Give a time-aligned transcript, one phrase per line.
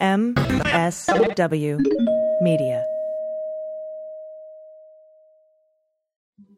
[0.00, 1.80] MSW
[2.40, 2.84] Media.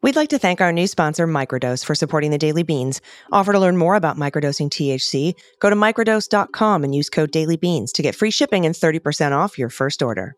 [0.03, 3.01] We'd like to thank our new sponsor, Microdose, for supporting the Daily Beans.
[3.31, 8.01] Offer to learn more about microdosing THC, go to microdose.com and use code DailyBeans to
[8.01, 10.35] get free shipping and 30% off your first order.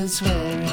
[0.00, 0.67] with swearing.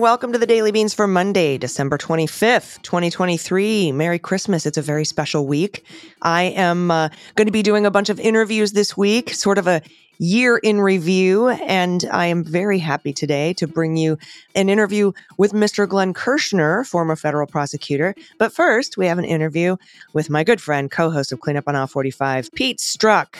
[0.00, 3.92] Welcome to the Daily Beans for Monday, December 25th, 2023.
[3.92, 4.64] Merry Christmas.
[4.64, 5.84] It's a very special week.
[6.22, 9.66] I am uh, going to be doing a bunch of interviews this week, sort of
[9.66, 9.82] a
[10.18, 11.48] year in review.
[11.50, 14.16] And I am very happy today to bring you
[14.54, 15.86] an interview with Mr.
[15.86, 18.14] Glenn Kirschner, former federal prosecutor.
[18.38, 19.76] But first, we have an interview
[20.14, 23.36] with my good friend, co host of Cleanup on Aisle 45, Pete Strzok.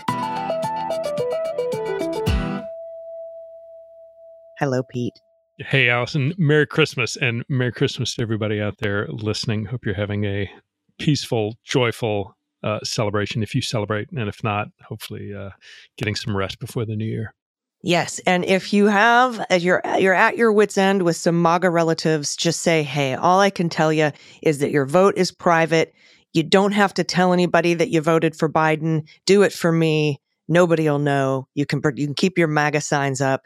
[4.58, 5.22] Hello, Pete.
[5.69, 6.33] Hey, Allison.
[6.39, 9.66] Merry Christmas and Merry Christmas to everybody out there listening.
[9.66, 10.50] Hope you're having a
[10.98, 14.11] peaceful, joyful uh, celebration if you celebrate.
[14.11, 15.50] And if not, hopefully uh,
[15.98, 17.34] getting some rest before the new year.
[17.83, 21.69] Yes, and if you have as you're you're at your wits end with some MAGA
[21.69, 25.94] relatives, just say, "Hey, all I can tell you is that your vote is private.
[26.33, 29.06] You don't have to tell anybody that you voted for Biden.
[29.27, 30.20] Do it for me.
[30.48, 31.48] Nobody'll know.
[31.55, 33.42] You can you can keep your MAGA signs up.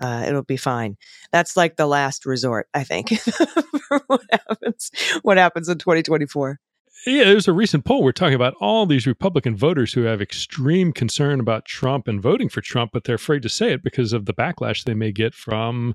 [0.00, 0.96] Uh, it'll be fine.
[1.32, 3.18] That's like the last resort, I think,
[3.88, 4.90] for what happens
[5.22, 6.58] what happens in 2024.
[7.06, 8.02] Yeah, there's a recent poll.
[8.02, 12.48] We're talking about all these Republican voters who have extreme concern about Trump and voting
[12.48, 15.34] for Trump, but they're afraid to say it because of the backlash they may get
[15.34, 15.94] from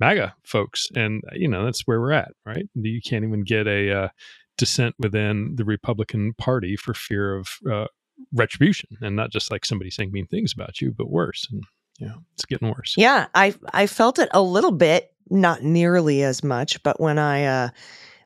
[0.00, 0.88] MAGA folks.
[0.96, 2.66] And, you know, that's where we're at, right?
[2.74, 4.08] You can't even get a uh,
[4.56, 7.86] dissent within the Republican Party for fear of uh,
[8.32, 11.46] retribution and not just like somebody saying mean things about you, but worse.
[11.52, 11.64] And,
[12.00, 12.94] know, it's getting worse.
[12.96, 17.44] Yeah, I I felt it a little bit, not nearly as much, but when I
[17.44, 17.68] uh,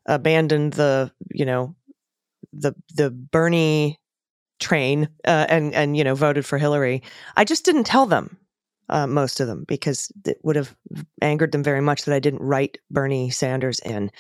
[0.07, 1.77] abandoned the, you know,
[2.53, 4.01] the the Bernie
[4.59, 7.03] train uh, and and you know voted for Hillary.
[7.37, 8.37] I just didn't tell them
[8.89, 10.77] uh, most of them because it would have
[11.23, 14.11] angered them very much that I didn't write Bernie Sanders in.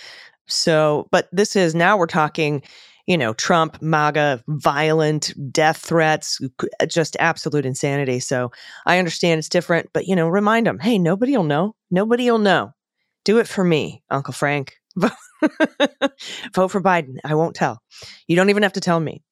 [0.46, 2.62] So, but this is now we're talking,
[3.10, 8.20] you know, Trump, MAGA, violent death threats, uh, uh, just absolute insanity.
[8.20, 8.52] So
[8.86, 11.74] I understand it's different, but you know, remind them, hey, nobody will know.
[11.90, 12.70] Nobody will know.
[13.24, 14.76] Do it for me, Uncle Frank.
[14.96, 17.16] Vote for Biden.
[17.24, 17.82] I won't tell.
[18.28, 19.24] You don't even have to tell me.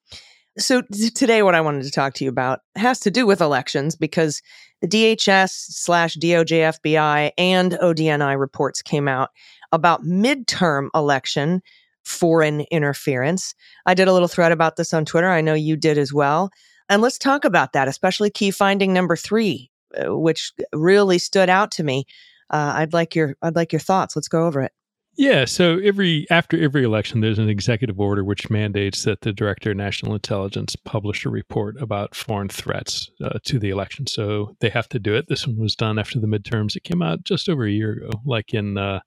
[0.58, 3.40] So, t- today, what I wanted to talk to you about has to do with
[3.40, 4.42] elections because
[4.82, 9.30] the DHS slash DOJ FBI and ODNI reports came out
[9.70, 11.62] about midterm election
[12.08, 13.54] foreign interference.
[13.86, 15.28] I did a little thread about this on Twitter.
[15.28, 16.50] I know you did as well.
[16.88, 21.70] And let's talk about that, especially key finding number three, uh, which really stood out
[21.72, 22.06] to me.
[22.50, 24.16] Uh, I'd like your I'd like your thoughts.
[24.16, 24.72] Let's go over it.
[25.18, 29.72] Yeah, so every after every election, there's an executive order which mandates that the director
[29.72, 34.06] of national intelligence publish a report about foreign threats uh, to the election.
[34.06, 35.26] So they have to do it.
[35.28, 36.76] This one was done after the midterms.
[36.76, 39.00] It came out just over a year ago, like in uh,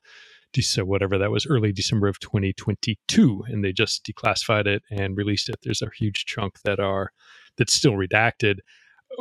[0.54, 5.50] December, whatever that was, early December of 2022, and they just declassified it and released
[5.50, 5.58] it.
[5.64, 7.12] There's a huge chunk that are
[7.58, 8.58] that's still redacted,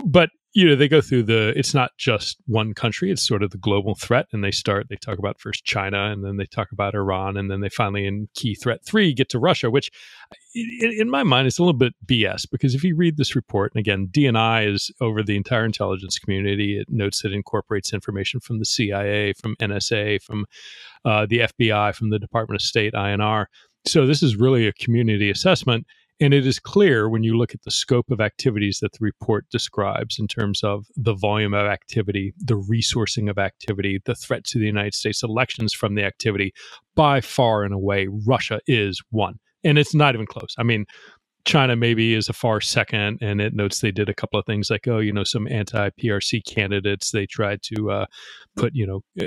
[0.04, 3.50] but you know they go through the it's not just one country it's sort of
[3.50, 6.72] the global threat and they start they talk about first china and then they talk
[6.72, 9.90] about iran and then they finally in key threat three get to russia which
[10.54, 13.80] in, my mind is a little bit bs because if you read this report and
[13.80, 18.58] again dni is over the entire intelligence community it notes that it incorporates information from
[18.58, 20.46] the cia from nsa from
[21.04, 23.46] uh, the fbi from the department of state inr
[23.86, 25.86] so this is really a community assessment
[26.20, 29.46] and it is clear when you look at the scope of activities that the report
[29.50, 34.58] describes in terms of the volume of activity, the resourcing of activity, the threat to
[34.58, 36.52] the United States elections from the activity,
[36.94, 39.38] by far and away, Russia is one.
[39.64, 40.54] And it's not even close.
[40.58, 40.84] I mean,
[41.46, 44.68] China maybe is a far second, and it notes they did a couple of things
[44.68, 48.06] like, oh, you know, some anti PRC candidates, they tried to uh,
[48.56, 49.26] put, you know, eh,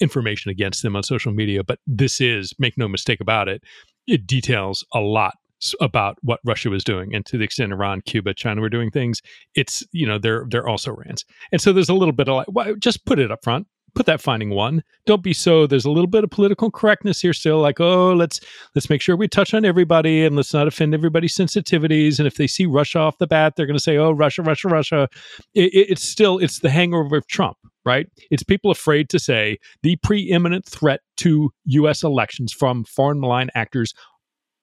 [0.00, 1.62] information against them on social media.
[1.62, 3.62] But this is, make no mistake about it,
[4.06, 5.34] it details a lot
[5.80, 9.20] about what Russia was doing, and to the extent Iran, Cuba, China were doing things,
[9.54, 12.46] it's you know they're they're also rans, and so there's a little bit of like,
[12.50, 14.82] well, just put it up front, put that finding one.
[15.06, 15.66] Don't be so.
[15.66, 18.40] There's a little bit of political correctness here still, like oh let's
[18.74, 22.18] let's make sure we touch on everybody and let's not offend everybody's sensitivities.
[22.18, 24.68] And if they see Russia off the bat, they're going to say oh Russia, Russia,
[24.68, 25.08] Russia.
[25.54, 28.06] It, it, it's still it's the hangover of Trump right?
[28.30, 32.02] It's people afraid to say the preeminent threat to U.S.
[32.02, 33.92] elections from foreign malign actors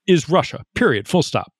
[0.09, 1.53] is Russia, period, full stop.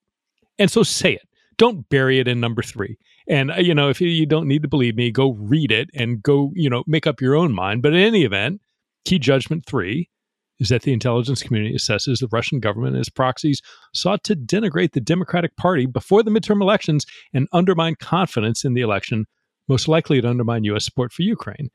[0.58, 1.26] And so say it.
[1.56, 2.96] don't bury it in number three.
[3.28, 6.22] And, uh, you know, if you, don't need to believe me, go read it and
[6.22, 7.82] go, you know, make up your own mind.
[7.82, 8.60] But in any event,
[9.04, 10.08] key judgment three
[10.58, 13.62] is that the intelligence community assesses the Russian government and its proxies
[13.94, 18.82] sought to denigrate the Democratic Party before the midterm elections and undermine confidence in the
[18.82, 19.26] election,
[19.68, 20.84] most likely to undermine U.S.
[20.84, 21.70] support for Ukraine.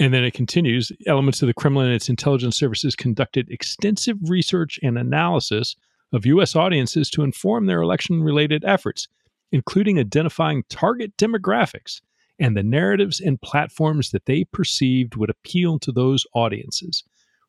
[0.00, 4.78] And then it continues elements of the Kremlin and its intelligence services conducted extensive research
[4.82, 5.76] and analysis
[6.12, 6.56] of U.S.
[6.56, 9.08] audiences to inform their election related efforts,
[9.52, 12.00] including identifying target demographics
[12.38, 17.02] and the narratives and platforms that they perceived would appeal to those audiences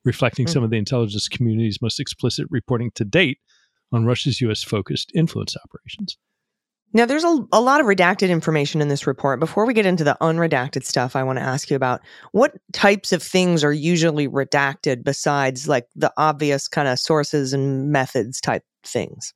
[0.07, 0.50] reflecting mm.
[0.50, 3.39] some of the intelligence community's most explicit reporting to date
[3.92, 4.63] on Russia's U.S.
[4.63, 6.18] focused influence operations.
[6.94, 9.39] Now, there's a, a lot of redacted information in this report.
[9.39, 12.01] Before we get into the unredacted stuff, I want to ask you about
[12.31, 17.92] what types of things are usually redacted besides like the obvious kind of sources and
[17.92, 19.34] methods type things?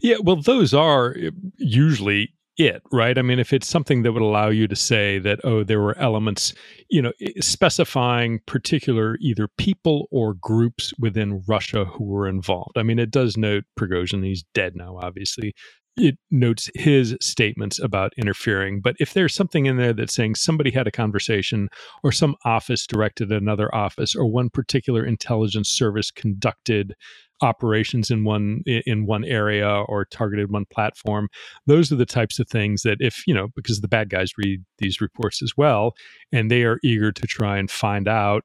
[0.00, 3.18] Yeah, well, those are uh, usually it, right?
[3.18, 5.98] I mean, if it's something that would allow you to say that, oh, there were
[5.98, 6.54] elements,
[6.88, 12.76] you know, specifying particular either people or groups within Russia who were involved.
[12.76, 15.54] I mean, it does note Prigozhin, he's dead now, obviously.
[15.96, 18.80] It notes his statements about interfering.
[18.80, 21.68] But if there's something in there that's saying somebody had a conversation
[22.02, 26.94] or some office directed another office or one particular intelligence service conducted
[27.42, 31.28] operations in one in one area or targeted one platform
[31.66, 34.62] those are the types of things that if you know because the bad guys read
[34.78, 35.94] these reports as well
[36.32, 38.44] and they are eager to try and find out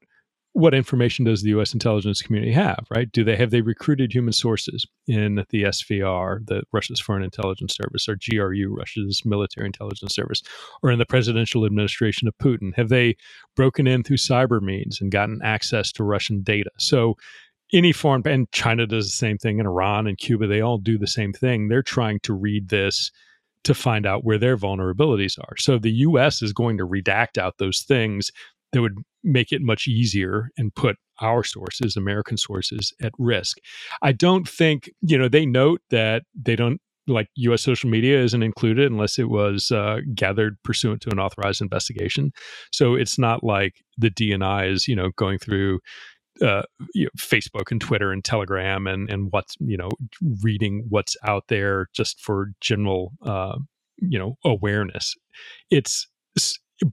[0.52, 4.32] what information does the US intelligence community have right do they have they recruited human
[4.32, 10.42] sources in the SVR the Russia's foreign intelligence service or GRU Russia's military intelligence service
[10.82, 13.16] or in the presidential administration of Putin have they
[13.56, 17.16] broken in through cyber means and gotten access to Russian data so
[17.72, 20.98] any foreign and China does the same thing, and Iran and Cuba, they all do
[20.98, 21.68] the same thing.
[21.68, 23.10] They're trying to read this
[23.64, 25.56] to find out where their vulnerabilities are.
[25.58, 28.30] So the US is going to redact out those things
[28.72, 33.58] that would make it much easier and put our sources, American sources, at risk.
[34.02, 38.42] I don't think, you know, they note that they don't like US social media isn't
[38.42, 42.32] included unless it was uh, gathered pursuant to an authorized investigation.
[42.72, 45.80] So it's not like the DNI is, you know, going through
[46.40, 46.62] uh,
[46.94, 49.90] you know, Facebook and Twitter and Telegram and and what's you know
[50.42, 53.58] reading what's out there just for general uh,
[53.98, 55.16] you know awareness.
[55.70, 56.08] It's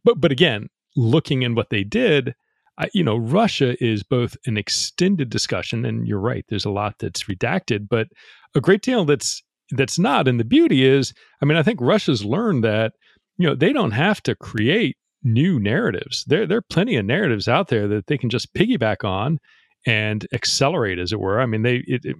[0.03, 2.33] but but again, looking in what they did,
[2.77, 6.45] I, you know, Russia is both an extended discussion, and you're right.
[6.49, 8.07] There's a lot that's redacted, but
[8.55, 9.41] a great deal that's
[9.71, 10.27] that's not.
[10.27, 12.93] And the beauty is, I mean, I think Russia's learned that
[13.37, 16.23] you know they don't have to create new narratives.
[16.27, 19.39] There, there are plenty of narratives out there that they can just piggyback on
[19.85, 21.39] and accelerate, as it were.
[21.39, 22.15] I mean, they it, it,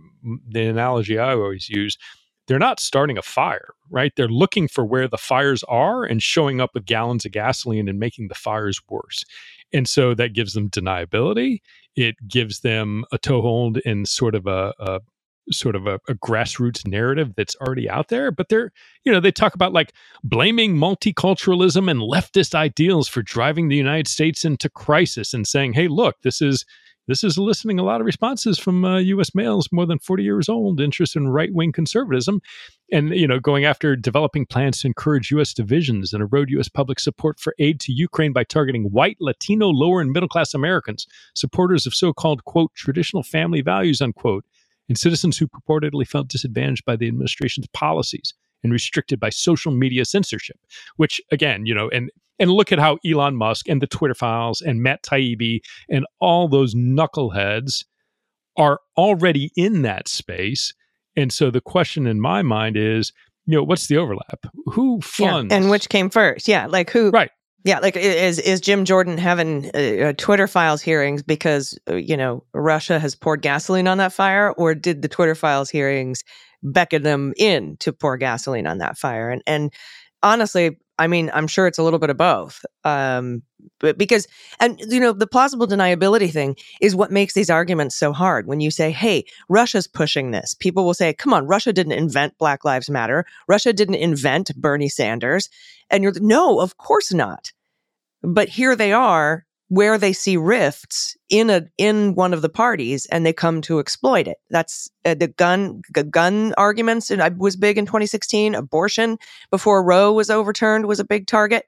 [0.49, 1.97] the analogy I always use.
[2.47, 4.13] They're not starting a fire, right?
[4.15, 7.99] They're looking for where the fires are and showing up with gallons of gasoline and
[7.99, 9.23] making the fires worse.
[9.73, 11.59] And so that gives them deniability.
[11.95, 14.99] It gives them a toehold in sort of a, a
[15.51, 18.71] sort of a, a, grassroots narrative that's already out there but they're
[19.05, 24.07] you know they talk about like blaming multiculturalism and leftist ideals for driving the united
[24.07, 26.65] states into crisis and saying hey look this is
[27.07, 29.33] this is eliciting a lot of responses from uh, U.S.
[29.33, 32.41] males more than 40 years old interested in right-wing conservatism,
[32.91, 35.53] and you know, going after developing plans to encourage U.S.
[35.53, 36.69] divisions and erode U.S.
[36.69, 41.85] public support for aid to Ukraine by targeting white, Latino, lower and middle-class Americans, supporters
[41.85, 44.45] of so-called quote traditional family values unquote,
[44.89, 48.33] and citizens who purportedly felt disadvantaged by the administration's policies
[48.63, 50.57] and restricted by social media censorship.
[50.97, 54.61] Which again, you know, and and look at how Elon Musk and the Twitter files
[54.61, 57.85] and Matt Taibbi and all those knuckleheads
[58.57, 60.73] are already in that space.
[61.15, 63.11] And so the question in my mind is,
[63.45, 64.45] you know, what's the overlap?
[64.65, 66.47] Who funds yeah, and which came first?
[66.47, 67.11] Yeah, like who?
[67.11, 67.31] Right.
[67.63, 69.79] Yeah, like is is Jim Jordan having uh,
[70.09, 74.51] uh, Twitter files hearings because uh, you know Russia has poured gasoline on that fire,
[74.51, 76.23] or did the Twitter files hearings
[76.63, 79.29] beckon them in to pour gasoline on that fire?
[79.29, 79.73] And and
[80.23, 82.65] honestly, I mean, I'm sure it's a little bit of both.
[82.83, 83.43] Um,
[83.79, 84.27] but because
[84.59, 88.47] and you know the plausible deniability thing is what makes these arguments so hard.
[88.47, 92.37] When you say, "Hey, Russia's pushing this," people will say, "Come on, Russia didn't invent
[92.37, 93.25] Black Lives Matter.
[93.47, 95.49] Russia didn't invent Bernie Sanders."
[95.89, 97.51] And you're no, of course not.
[98.23, 103.05] But here they are where they see rifts in a in one of the parties
[103.07, 104.37] and they come to exploit it.
[104.49, 109.17] That's uh, the gun g- gun arguments and I was big in 2016 abortion
[109.51, 111.65] before roe was overturned was a big target.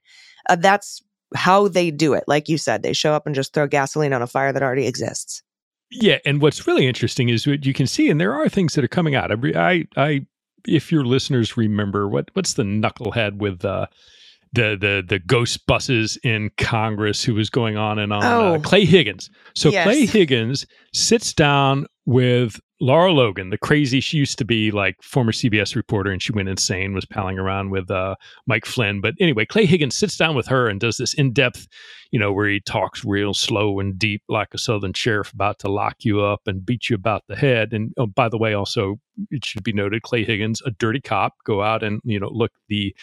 [0.47, 1.01] Uh, that's
[1.35, 2.23] how they do it.
[2.27, 4.87] Like you said they show up and just throw gasoline on a fire that already
[4.87, 5.43] exists.
[5.91, 8.83] Yeah and what's really interesting is what you can see and there are things that
[8.83, 9.31] are coming out.
[9.55, 10.25] I i
[10.67, 13.87] if your listeners remember what what's the knucklehead with uh,
[14.53, 18.23] the the the ghost buses in Congress who was going on and on.
[18.23, 18.55] Oh.
[18.55, 19.29] Uh, Clay Higgins.
[19.55, 19.83] So Yes.
[19.83, 23.99] Clay Higgins sits down with Lara Logan, the crazy.
[23.99, 27.71] She used to be like former CBS reporter, and she went insane, was palling around
[27.71, 28.15] with uh,
[28.47, 29.01] Mike Flynn.
[29.01, 31.67] But anyway, Clay Higgins sits down with her and does this in depth,
[32.11, 35.71] you know, where he talks real slow and deep, like a Southern sheriff about to
[35.71, 37.71] lock you up and beat you about the head.
[37.71, 38.99] And oh, by the way, also
[39.31, 42.51] it should be noted, Clay Higgins, a dirty cop, go out and you know look
[42.67, 42.95] the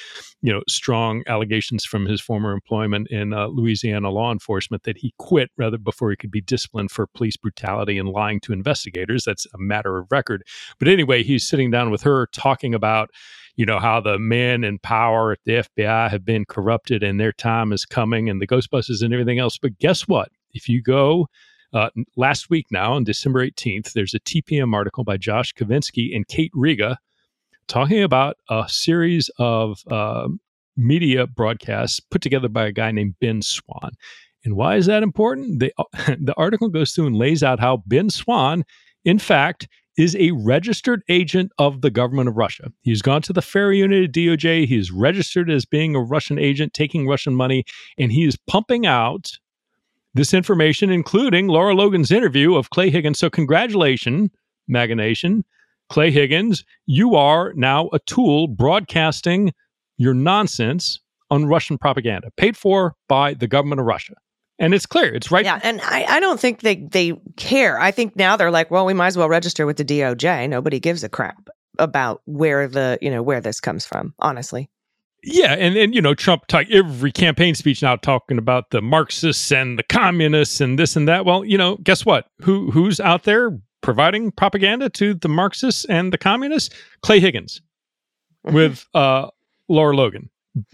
[0.43, 5.15] you know strong allegations from his former employment in uh, Louisiana law enforcement that he
[5.19, 9.25] quit rather before he could be disciplined for police brutality and lying to investigators.
[9.25, 10.43] That's a matter of record.
[10.79, 13.11] But anyway, he's sitting down with her talking about
[13.57, 17.33] you know how the men in power at the FBI have been corrupted and their
[17.33, 19.59] time is coming and the Ghostbusters and everything else.
[19.59, 20.29] But guess what?
[20.53, 21.27] If you go
[21.73, 26.29] uh, last week now on December 18th, there's a TPM article by Josh Kovensky and
[26.29, 26.99] Kate Riga
[27.67, 30.29] talking about a series of uh,
[30.77, 33.93] media broadcasts put together by a guy named Ben Swann.
[34.45, 35.61] And why is that important?
[35.61, 35.73] The,
[36.21, 38.65] the article goes through and lays out how Ben Swann,
[39.05, 39.67] in fact,
[39.97, 42.71] is a registered agent of the government of Russia.
[42.83, 44.67] He's gone to the FARA unit at DOJ.
[44.67, 47.65] He's registered as being a Russian agent, taking Russian money,
[47.99, 49.33] and he is pumping out
[50.15, 53.19] this information, including Lara Logan's interview of Clay Higgins.
[53.19, 54.31] So, congratulations,
[54.69, 55.45] MAGA Nation.
[55.89, 59.53] Clay Higgins, you are now a tool broadcasting
[59.99, 61.01] your nonsense
[61.31, 64.15] on Russian propaganda, paid for by the government of Russia.
[64.59, 65.45] And it's clear, it's right.
[65.45, 67.79] Yeah, and I, I don't think they they care.
[67.79, 70.49] I think now they're like, well, we might as well register with the DOJ.
[70.49, 71.49] Nobody gives a crap
[71.79, 74.15] about where the you know where this comes from.
[74.19, 74.71] Honestly,
[75.23, 79.53] Yeah, and and you know Trump talk every campaign speech now talking about the Marxists
[79.53, 81.27] and the communists and this and that.
[81.27, 82.27] Well, you know, guess what?
[82.41, 86.75] Who who's out there providing propaganda to the Marxists and the communists?
[87.03, 87.61] Clay Higgins
[88.43, 89.29] with uh,
[89.69, 90.31] Lara Logan,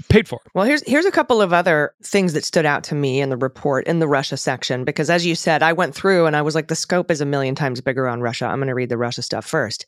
[0.09, 0.41] paid for.
[0.55, 3.37] Well, here's here's a couple of other things that stood out to me in the
[3.37, 6.55] report in the Russia section because as you said, I went through and I was
[6.55, 8.47] like the scope is a million times bigger on Russia.
[8.47, 9.87] I'm going to read the Russia stuff first.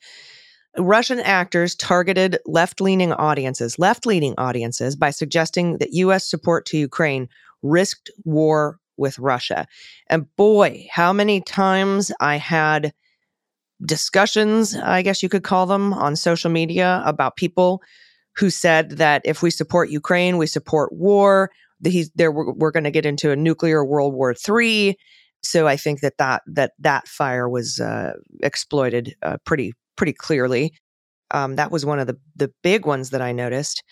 [0.76, 7.28] Russian actors targeted left-leaning audiences, left-leaning audiences by suggesting that US support to Ukraine
[7.62, 9.66] risked war with Russia.
[10.08, 12.92] And boy, how many times I had
[13.84, 17.82] discussions, I guess you could call them, on social media about people
[18.36, 21.50] who said that if we support Ukraine, we support war.
[21.80, 22.32] That he's there.
[22.32, 24.96] We're, we're going to get into a nuclear World War III.
[25.42, 30.72] So I think that that that that fire was uh, exploited uh, pretty pretty clearly.
[31.30, 33.82] Um, that was one of the the big ones that I noticed.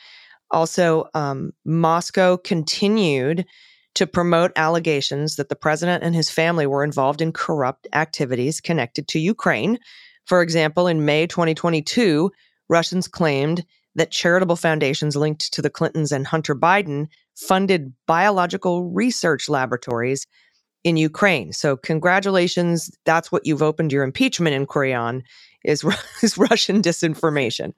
[0.50, 3.44] Also, um, Moscow continued
[3.94, 9.06] to promote allegations that the president and his family were involved in corrupt activities connected
[9.08, 9.78] to Ukraine.
[10.26, 12.30] For example, in May 2022,
[12.68, 19.48] Russians claimed that charitable foundations linked to the Clintons and Hunter Biden funded biological research
[19.48, 20.26] laboratories
[20.84, 21.52] in Ukraine.
[21.52, 22.90] So, congratulations.
[23.04, 25.22] That's what you've opened your impeachment inquiry on
[25.64, 25.84] is,
[26.22, 27.72] is Russian disinformation.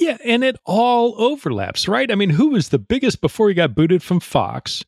[0.00, 2.10] Yeah, and it all overlaps, right?
[2.10, 4.84] I mean, who was the biggest before he got booted from Fox?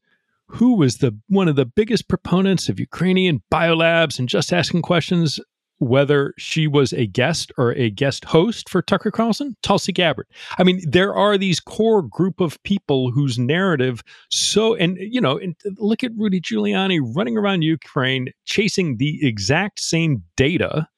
[0.48, 5.38] Who was the one of the biggest proponents of Ukrainian biolabs and just asking questions
[5.84, 9.56] whether she was a guest or a guest host for Tucker Carlson?
[9.62, 10.26] Tulsi Gabbard.
[10.58, 15.38] I mean, there are these core group of people whose narrative so and you know,
[15.38, 20.88] and look at Rudy Giuliani running around Ukraine chasing the exact same data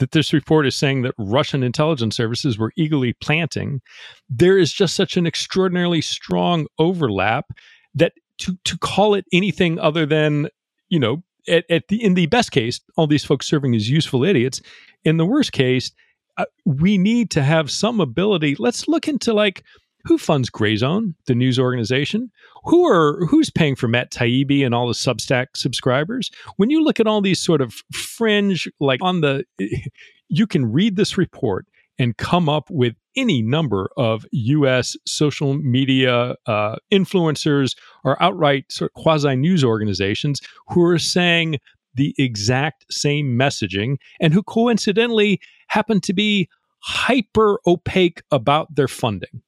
[0.00, 3.80] that this report is saying that Russian intelligence services were eagerly planting,
[4.28, 7.46] there is just such an extraordinarily strong overlap
[7.94, 10.48] that to to call it anything other than
[10.88, 14.24] you know at, at the in the best case all these folks serving as useful
[14.24, 14.60] idiots
[15.04, 15.92] in the worst case
[16.36, 19.64] uh, we need to have some ability let's look into like
[20.04, 22.30] who funds Gray Zone, the news organization?
[22.64, 26.30] Who are who's paying for Matt Taibbi and all the Substack subscribers?
[26.56, 29.44] When you look at all these sort of fringe, like on the,
[30.28, 31.66] you can read this report
[31.98, 34.96] and come up with any number of U.S.
[35.06, 41.58] social media uh, influencers or outright sort of quasi news organizations who are saying
[41.94, 46.48] the exact same messaging and who coincidentally happen to be
[46.82, 49.42] hyper opaque about their funding.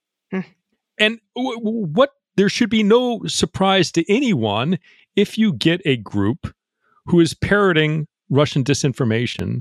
[0.99, 4.79] And w- w- what there should be no surprise to anyone
[5.17, 6.53] if you get a group
[7.07, 9.61] who is parroting Russian disinformation,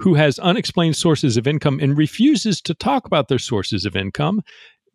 [0.00, 4.42] who has unexplained sources of income and refuses to talk about their sources of income.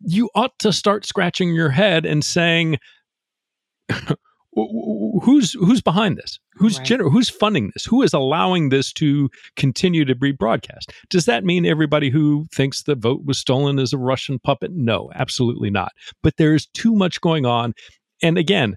[0.00, 2.78] You ought to start scratching your head and saying,
[5.22, 6.38] who's who's behind this?
[6.54, 6.86] Who's Right.
[6.88, 7.84] gener- who's funding this?
[7.84, 10.92] Who is allowing this to continue to be broadcast?
[11.10, 14.72] Does that mean everybody who thinks the vote was stolen is a Russian puppet?
[14.72, 15.92] No, absolutely not.
[16.22, 17.74] But there is too much going on.
[18.22, 18.76] And again,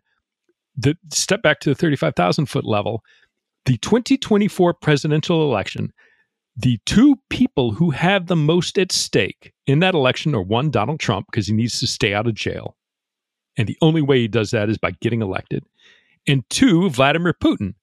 [0.75, 3.01] the step back to the 35,000 foot level,
[3.65, 5.91] the 2024 presidential election,
[6.57, 10.99] the two people who have the most at stake in that election are one, Donald
[10.99, 12.75] Trump, because he needs to stay out of jail.
[13.57, 15.63] And the only way he does that is by getting elected.
[16.27, 17.75] And two, Vladimir Putin.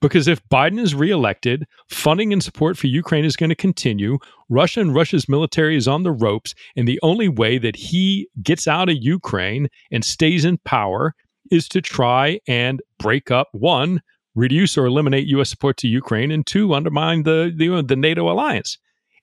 [0.00, 4.18] Because if Biden is reelected, funding and support for Ukraine is going to continue.
[4.48, 6.54] Russia and Russia's military is on the ropes.
[6.76, 11.14] And the only way that he gets out of Ukraine and stays in power
[11.50, 14.02] is to try and break up one,
[14.38, 15.50] reduce or eliminate U.S.
[15.50, 18.78] support to Ukraine, and two, undermine the, the, the NATO alliance.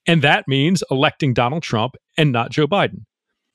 [0.08, 3.06] And that means electing Donald Trump and not Joe Biden.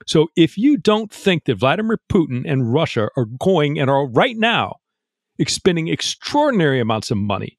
[0.06, 4.36] So if you don't think that Vladimir Putin and Russia are going and are right
[4.36, 4.76] now
[5.38, 7.58] expending extraordinary amounts of money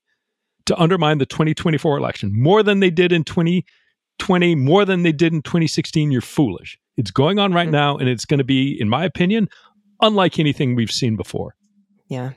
[0.65, 5.34] to undermine the 2024 election, more than they did in 2020, more than they did
[5.34, 6.77] in 2016, you're foolish.
[6.98, 7.72] It's going on right Mhm.
[7.72, 9.48] now, and it's going to be, in my opinion,
[10.01, 11.55] unlike anything we've seen before.
[12.10, 12.31] Yeah,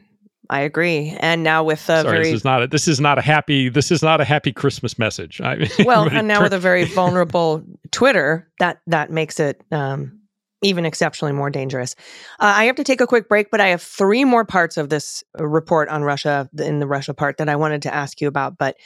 [0.51, 1.17] I agree.
[1.21, 3.69] And now with a Sorry, very this is not a, this is not a happy
[3.69, 5.41] this is not a happy Christmas message.
[5.41, 10.21] I, well, and now turn- with a very vulnerable Twitter, that that makes it um,
[10.63, 11.95] even exceptionally more dangerous.
[12.41, 14.89] Uh, I have to take a quick break, but I have three more parts of
[14.89, 18.29] this uh, report on Russia in the Russia part that I wanted to ask you
[18.29, 18.59] about.
[18.59, 18.77] But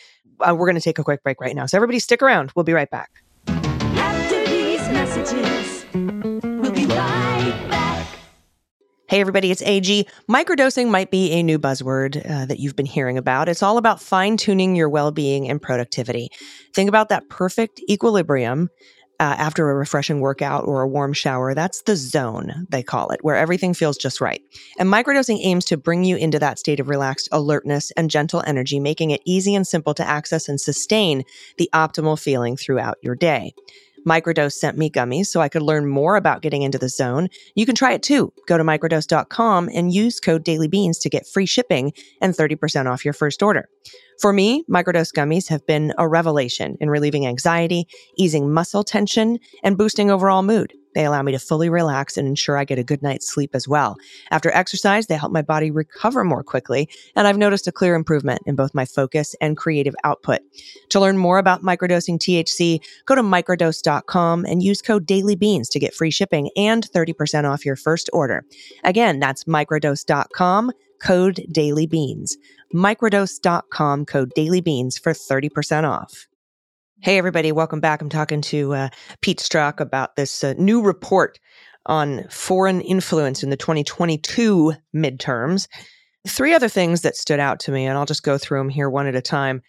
[0.40, 1.66] uh, we're going to take a quick break right now.
[1.66, 2.52] So everybody, stick around.
[2.54, 3.10] We'll be right back.
[9.08, 10.06] Hey, everybody, it's AG.
[10.30, 13.48] Microdosing might be a new buzzword uh, that you've been hearing about.
[13.48, 16.28] It's all about fine tuning your well being and productivity.
[16.74, 18.68] Think about that perfect equilibrium
[19.18, 21.54] uh, after a refreshing workout or a warm shower.
[21.54, 24.42] That's the zone, they call it, where everything feels just right.
[24.78, 28.78] And microdosing aims to bring you into that state of relaxed alertness and gentle energy,
[28.78, 31.24] making it easy and simple to access and sustain
[31.56, 33.54] the optimal feeling throughout your day.
[34.08, 37.28] Microdose sent me gummies so I could learn more about getting into the zone.
[37.54, 38.32] You can try it too.
[38.46, 43.14] Go to microdose.com and use code dailybeans to get free shipping and 30% off your
[43.14, 43.68] first order.
[44.20, 49.76] For me, microdose gummies have been a revelation in relieving anxiety, easing muscle tension, and
[49.76, 50.72] boosting overall mood.
[50.98, 53.68] They allow me to fully relax and ensure I get a good night's sleep as
[53.68, 53.96] well.
[54.32, 58.42] After exercise, they help my body recover more quickly, and I've noticed a clear improvement
[58.46, 60.40] in both my focus and creative output.
[60.88, 65.94] To learn more about microdosing THC, go to microdose.com and use code dailybeans to get
[65.94, 68.44] free shipping and 30% off your first order.
[68.82, 72.32] Again, that's microdose.com, code dailybeans.
[72.74, 76.26] Microdose.com, code dailybeans for 30% off.
[77.00, 78.02] Hey, everybody, welcome back.
[78.02, 78.88] I'm talking to uh,
[79.20, 81.38] Pete Strzok about this uh, new report
[81.86, 85.68] on foreign influence in the 2022 midterms.
[86.26, 88.90] Three other things that stood out to me, and I'll just go through them here
[88.90, 89.62] one at a time.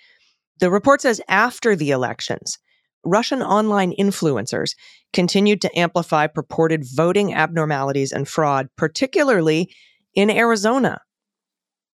[0.60, 2.58] The report says after the elections,
[3.06, 4.72] Russian online influencers
[5.14, 9.72] continued to amplify purported voting abnormalities and fraud, particularly
[10.16, 11.00] in Arizona.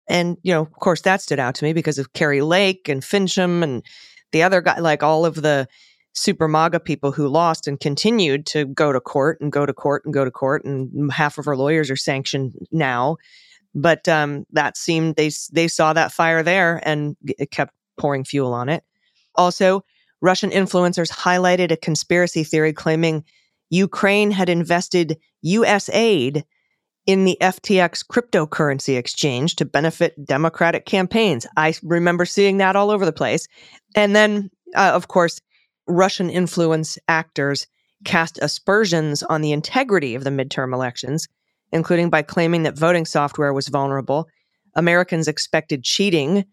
[0.08, 3.02] And, you know, of course, that stood out to me because of Kari Lake and
[3.02, 3.84] Finchem and
[4.32, 5.68] the other guy, like all of the
[6.14, 10.04] super MAGA people who lost and continued to go to court and go to court
[10.06, 10.64] and go to court.
[10.64, 13.18] And half of her lawyers are sanctioned now.
[13.74, 18.54] But um, that seemed, they, they saw that fire there and it kept pouring fuel
[18.54, 18.84] on it.
[19.36, 19.84] Also,
[20.22, 23.26] Russian influencers highlighted a conspiracy theory claiming
[23.70, 26.46] Ukraine had invested US aid
[27.06, 31.46] in the FTX cryptocurrency exchange to benefit Democratic campaigns.
[31.56, 33.48] I remember seeing that all over the place.
[33.96, 35.39] And then, uh, of course,
[35.88, 37.68] Russian influence actors
[38.06, 41.28] cast aspersions on the integrity of the midterm elections,
[41.72, 44.28] including by claiming that voting software was vulnerable.
[44.76, 46.46] Americans expected cheating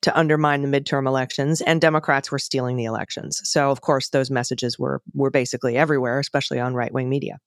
[0.00, 3.40] to undermine the midterm elections, and Democrats were stealing the elections.
[3.44, 7.38] So, of course, those messages were were basically everywhere, especially on right wing media.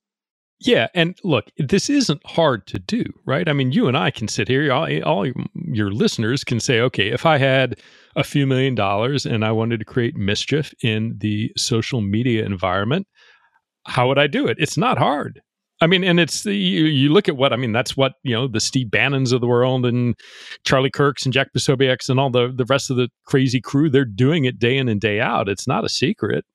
[0.63, 3.49] Yeah, and look, this isn't hard to do, right?
[3.49, 7.07] I mean, you and I can sit here, all, all your listeners can say, okay,
[7.11, 7.79] if I had
[8.15, 13.07] a few million dollars and I wanted to create mischief in the social media environment,
[13.87, 14.57] how would I do it?
[14.59, 15.41] It's not hard.
[15.81, 17.71] I mean, and it's the, you, you look at what I mean.
[17.71, 20.13] That's what you know the Steve Bannons of the world and
[20.63, 23.89] Charlie Kirks and Jack Posobiec's and all the the rest of the crazy crew.
[23.89, 25.49] They're doing it day in and day out.
[25.49, 26.45] It's not a secret.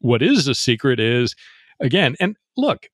[0.00, 1.36] What is a secret is
[1.80, 2.88] again, and look,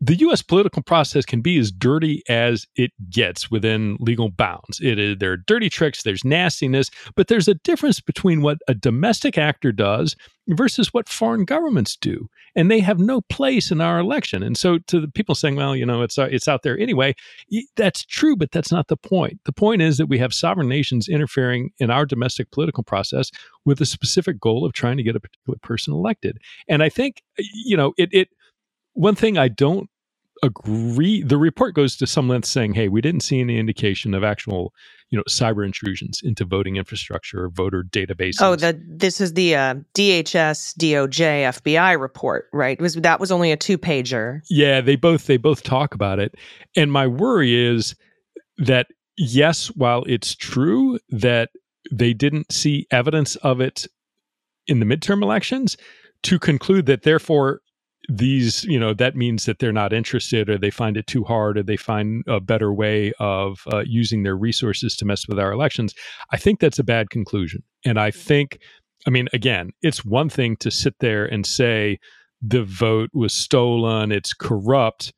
[0.00, 0.42] the U.S.
[0.42, 4.80] political process can be as dirty as it gets within legal bounds.
[4.82, 9.70] There are dirty tricks, there's nastiness, but there's a difference between what a domestic actor
[9.70, 10.16] does
[10.48, 14.42] versus what foreign governments do, and they have no place in our election.
[14.42, 17.14] And so, to the people saying, "Well, you know, it's uh, it's out there anyway,"
[17.76, 19.40] that's true, but that's not the point.
[19.44, 23.30] The point is that we have sovereign nations interfering in our domestic political process
[23.64, 26.38] with a specific goal of trying to get a particular person elected.
[26.68, 28.28] And I think, you know, it it
[28.94, 29.88] one thing I don't
[30.42, 34.24] agree the report goes to some length saying hey we didn't see any indication of
[34.24, 34.72] actual
[35.08, 39.54] you know cyber intrusions into voting infrastructure or voter databases Oh, the this is the
[39.54, 42.76] uh, DHS, DOJ, FBI report, right?
[42.76, 44.40] It was that was only a two pager?
[44.50, 46.34] yeah they both they both talk about it
[46.74, 47.94] and my worry is
[48.58, 51.50] that yes while it's true that
[51.92, 53.86] they didn't see evidence of it
[54.66, 55.76] in the midterm elections
[56.24, 57.60] to conclude that therefore
[58.08, 61.56] these you know that means that they're not interested or they find it too hard
[61.56, 65.52] or they find a better way of uh, using their resources to mess with our
[65.52, 65.94] elections.
[66.32, 67.62] I think that's a bad conclusion.
[67.84, 68.58] And i think
[69.06, 71.98] i mean again it's one thing to sit there and say
[72.40, 75.12] the vote was stolen it's corrupt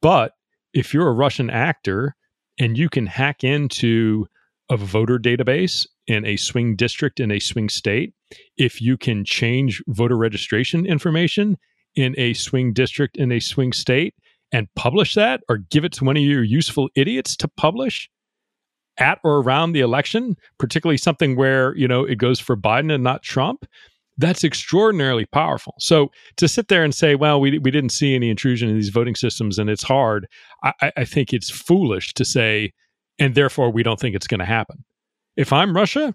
[0.00, 0.32] but
[0.72, 2.14] if you're a russian actor
[2.58, 4.26] and you can hack into
[4.70, 8.12] a voter database in a swing district in a swing state
[8.56, 11.56] if you can change voter registration information
[11.94, 14.14] in a swing district in a swing state
[14.52, 18.10] and publish that or give it to one of your useful idiots to publish
[18.98, 23.02] at or around the election, particularly something where, you know, it goes for Biden and
[23.02, 23.64] not Trump,
[24.18, 25.74] that's extraordinarily powerful.
[25.78, 28.90] So to sit there and say, well, we, we didn't see any intrusion in these
[28.90, 30.26] voting systems and it's hard,
[30.62, 32.72] I, I think it's foolish to say,
[33.18, 34.84] and therefore we don't think it's going to happen.
[35.36, 36.14] If I'm Russia,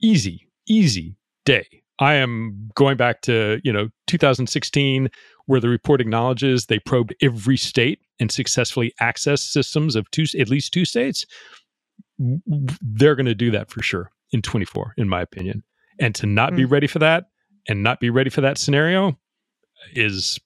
[0.00, 1.83] easy, easy day.
[1.98, 5.08] I am going back to, you know, 2016,
[5.46, 10.48] where the report acknowledges they probed every state and successfully accessed systems of two, at
[10.48, 11.24] least two states.
[12.18, 15.62] They're going to do that for sure in 24, in my opinion.
[16.00, 16.70] And to not be Mm.
[16.70, 17.26] ready for that
[17.68, 19.18] and not be ready for that scenario
[19.94, 20.40] is,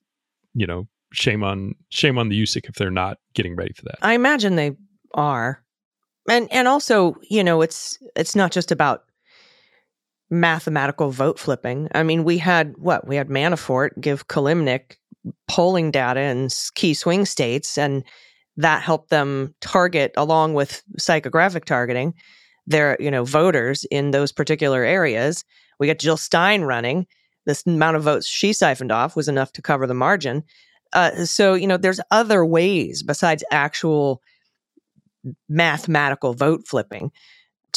[0.55, 3.97] you know, shame on shame on the USIC if they're not getting ready for that.
[4.03, 4.73] I imagine they
[5.15, 5.63] are,
[6.29, 9.05] and and also you know it's it's not just about
[10.31, 11.89] mathematical vote flipping.
[11.95, 14.97] I mean, we had what we had Manafort give Kilimnik
[15.49, 18.05] polling data in key swing states, and
[18.57, 22.15] that helped them target along with psychographic targeting
[22.67, 25.45] their you know voters in those particular areas.
[25.79, 27.07] We got Jill Stein running.
[27.47, 30.45] This amount of votes she siphoned off was enough to cover the margin.
[30.93, 34.23] Uh, so you know, there's other ways besides actual
[35.49, 37.11] mathematical vote flipping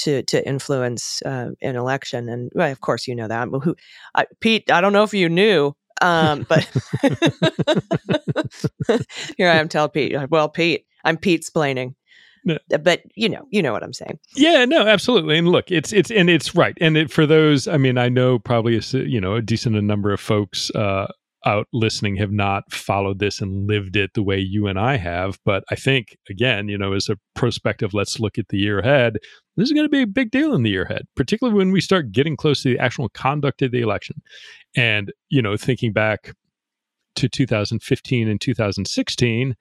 [0.01, 2.29] to to influence uh, an election.
[2.29, 3.47] And well, of course, you know that.
[3.47, 3.75] Who,
[4.15, 4.71] I, Pete?
[4.71, 6.67] I don't know if you knew, um, but
[9.37, 10.17] here I am telling Pete.
[10.29, 11.95] Well, Pete, I'm Pete splaining.
[12.43, 12.57] No.
[12.69, 14.17] But you know, you know what I'm saying.
[14.35, 15.37] Yeah, no, absolutely.
[15.37, 16.75] And look, it's it's and it's right.
[16.81, 20.11] And it, for those, I mean, I know probably a, you know a decent number
[20.11, 21.07] of folks uh,
[21.45, 25.39] out listening have not followed this and lived it the way you and I have.
[25.45, 29.17] But I think again, you know, as a prospective, let's look at the year ahead.
[29.57, 31.81] This is going to be a big deal in the year ahead, particularly when we
[31.81, 34.21] start getting close to the actual conduct of the election.
[34.75, 36.33] And you know, thinking back
[37.15, 39.55] to 2015 and 2016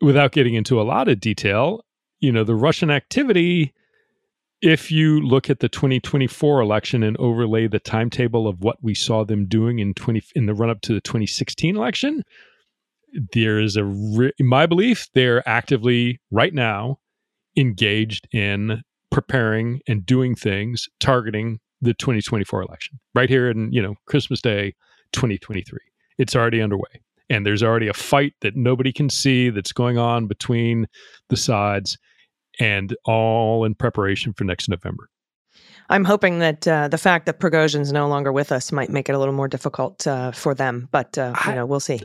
[0.00, 1.84] without getting into a lot of detail,
[2.20, 3.72] you know, the Russian activity,
[4.62, 9.24] if you look at the 2024 election and overlay the timetable of what we saw
[9.24, 12.22] them doing in 20 in the run up to the 2016 election,
[13.32, 16.98] there is a re- in my belief they're actively right now
[17.56, 23.94] engaged in preparing and doing things targeting the 2024 election right here in you know
[24.06, 24.74] Christmas Day
[25.12, 25.78] 2023.
[26.18, 30.26] It's already underway and there's already a fight that nobody can see that's going on
[30.26, 30.86] between
[31.30, 31.98] the sides
[32.60, 35.08] and all in preparation for next November.
[35.88, 39.14] I'm hoping that uh, the fact that Prigozhin's no longer with us might make it
[39.14, 40.88] a little more difficult uh, for them.
[40.92, 42.00] But uh, you know, we'll see.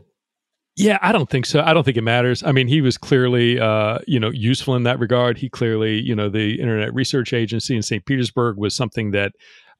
[0.78, 1.62] Yeah, I don't think so.
[1.62, 2.44] I don't think it matters.
[2.44, 5.38] I mean, he was clearly, uh, you know, useful in that regard.
[5.40, 8.06] He clearly, you know, the Internet Research Agency in St.
[8.06, 9.32] Petersburg was something that,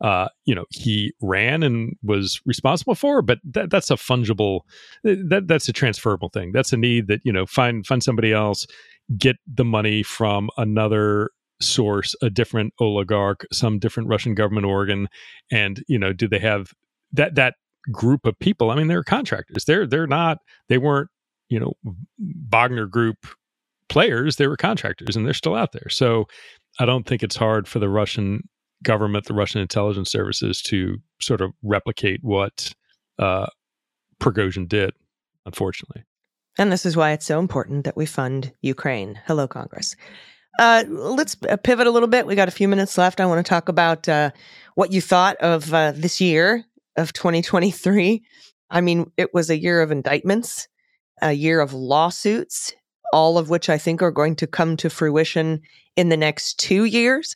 [0.02, 3.22] uh, you know, he ran and was responsible for.
[3.22, 4.62] But that, that's a fungible,
[5.04, 6.52] that that's a transferable thing.
[6.52, 8.66] That's a need that you know, find find somebody else,
[9.20, 11.30] get the money from another
[11.62, 15.10] source, a different oligarch, some different Russian government organ,
[15.52, 16.72] and you know, do they have
[17.14, 17.54] that that
[17.92, 18.72] group of people?
[18.72, 19.66] I mean, they're contractors.
[19.66, 21.10] They're they're not they weren't
[21.50, 21.74] you know
[22.20, 23.28] Wagner Group
[23.90, 24.36] players.
[24.36, 25.90] They were contractors, and they're still out there.
[25.90, 26.26] So
[26.80, 28.48] I don't think it's hard for the Russian
[28.84, 32.74] government, the Russian intelligence services, to sort of replicate what
[33.20, 33.48] uh,
[34.20, 34.94] Prigozhin did.
[35.46, 36.04] unfortunately.
[36.58, 39.20] And this is why it's so important that we fund Ukraine.
[39.26, 39.96] Hello, Congress.
[40.60, 42.26] Uh, let's uh, pivot a little bit.
[42.26, 43.20] We got a few minutes left.
[43.20, 44.32] I want to talk about uh,
[44.74, 46.66] what you thought of uh, this year
[46.98, 48.24] of 2023.
[48.70, 50.68] I mean, it was a year of indictments,
[51.22, 52.74] a year of lawsuits,
[53.14, 55.62] all of which I think are going to come to fruition
[55.96, 57.36] in the next two years.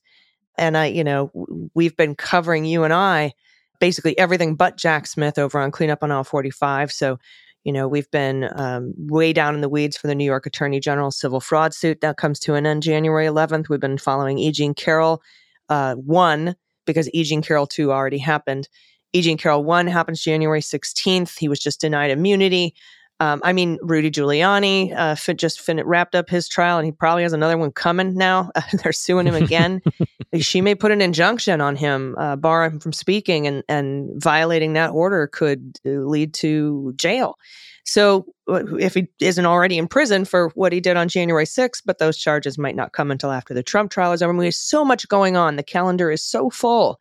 [0.58, 1.32] And I, you know,
[1.74, 3.34] we've been covering you and I
[3.80, 6.92] basically everything but Jack Smith over on Cleanup on Aisle 45.
[6.92, 7.18] So,
[7.64, 10.80] you know, we've been um, way down in the weeds for the New York Attorney
[10.80, 13.70] General civil fraud suit that comes to an end January 11th.
[13.70, 14.52] We've been following E.
[14.52, 15.22] Jean Carroll
[15.70, 17.24] uh, one because E.
[17.24, 18.70] Jean Carroll two already happened.
[19.14, 19.22] E.
[19.22, 21.38] Jean Carroll one happens January 16th.
[21.38, 22.74] He was just denied immunity.
[23.22, 26.92] Um, I mean, Rudy Giuliani uh, fin- just fin- wrapped up his trial, and he
[26.92, 28.50] probably has another one coming now.
[28.84, 29.80] They're suing him again.
[30.40, 34.74] she may put an injunction on him, uh, bar him from speaking, and and violating
[34.74, 37.38] that order could uh, lead to jail.
[37.84, 41.82] So uh, if he isn't already in prison for what he did on January 6th,
[41.86, 44.32] but those charges might not come until after the Trump trial is over.
[44.32, 45.58] I mean, there's so much going on.
[45.58, 47.00] The calendar is so full.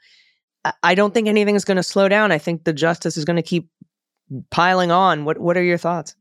[0.83, 2.33] I- don't think anything is going to slow down.
[2.33, 3.69] I think the justice is going to keep
[4.51, 5.25] piling on.
[5.25, 6.15] What What are your thoughts?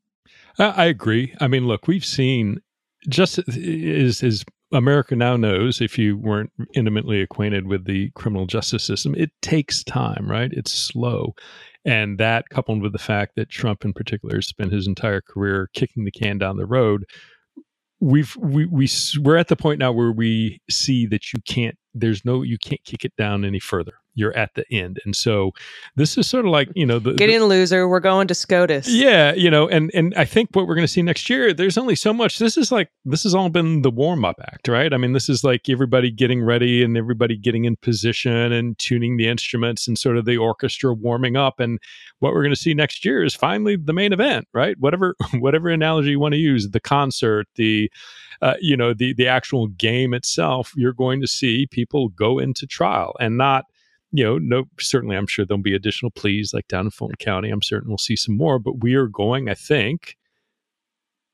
[0.58, 1.34] I, agree.
[1.40, 2.62] I mean, look, we've seen
[3.08, 8.46] just uh, as as America now knows, if you weren't intimately acquainted with the criminal
[8.46, 10.52] justice system, it takes time, right?
[10.54, 11.34] It's slow.
[11.86, 16.04] And that coupled with the fact that Trump in particular spent his entire career kicking
[16.04, 17.06] the can down the road,
[18.00, 18.88] we've we, we
[19.20, 22.84] we're at the point now where we see that you can't there's no you can't
[22.86, 23.94] kick it down any further.
[24.16, 25.00] You're at the end.
[25.06, 25.52] And so
[25.96, 27.88] this is sort of like, you know, the, Get the- loser.
[27.88, 28.88] We're going to SCOTUS.
[28.90, 31.78] yeah, you know, and and I think what we're going to see next year, there's
[31.78, 32.40] only so much.
[32.40, 34.94] This is like this has all been the warm up act, right?
[34.94, 39.18] I mean, this is like everybody getting ready and everybody getting in position and tuning
[39.18, 41.60] the instruments and sort of the orchestra warming up.
[41.60, 41.80] And
[42.20, 44.76] what we're going to see next year is finally the main event, right?
[44.80, 47.90] Whatever whatever analogy you want to use, the concert, the
[48.42, 50.74] uh, you know, the the actual game itself.
[50.76, 53.66] You're going to see people go into trial and not
[54.12, 57.50] you know, no, certainly I'm sure there'll be additional pleas like down in Fulton County.
[57.50, 60.18] I'm certain we'll see some more, but we are going, I think,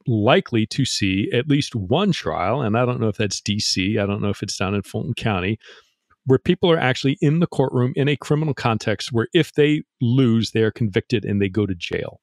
[0.08, 2.62] likely to see at least one trial.
[2.62, 5.14] And I don't know if that's DC, I don't know if it's down in Fulton
[5.14, 5.58] County,
[6.26, 10.52] where people are actually in the courtroom in a criminal context where if they lose,
[10.52, 12.20] they are convicted and they go to jail.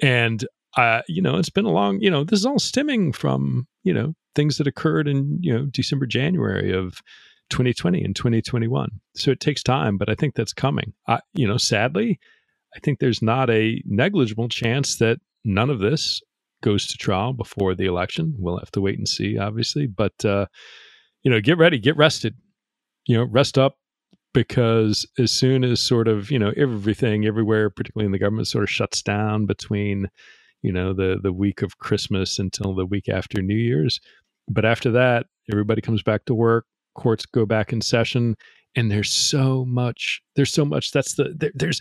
[0.00, 3.66] And, uh, you know, it's been a long, you know, this is all stemming from,
[3.84, 7.00] you know, things that occurred in, you know, December, January of
[7.50, 8.90] 2020 and 2021.
[9.14, 10.92] So it takes time, but I think that's coming.
[11.06, 12.18] I, you know, sadly,
[12.74, 16.20] I think there's not a negligible chance that none of this
[16.62, 18.34] goes to trial before the election.
[18.38, 19.86] We'll have to wait and see, obviously.
[19.86, 20.46] But uh,
[21.22, 22.34] you know, get ready, get rested.
[23.06, 23.76] You know, rest up
[24.34, 28.64] because as soon as sort of you know everything everywhere, particularly in the government, sort
[28.64, 30.08] of shuts down between
[30.62, 34.00] you know the the week of Christmas until the week after New Year's.
[34.48, 36.66] But after that, everybody comes back to work
[36.98, 38.34] courts go back in session
[38.74, 41.80] and there's so much there's so much that's the there, there's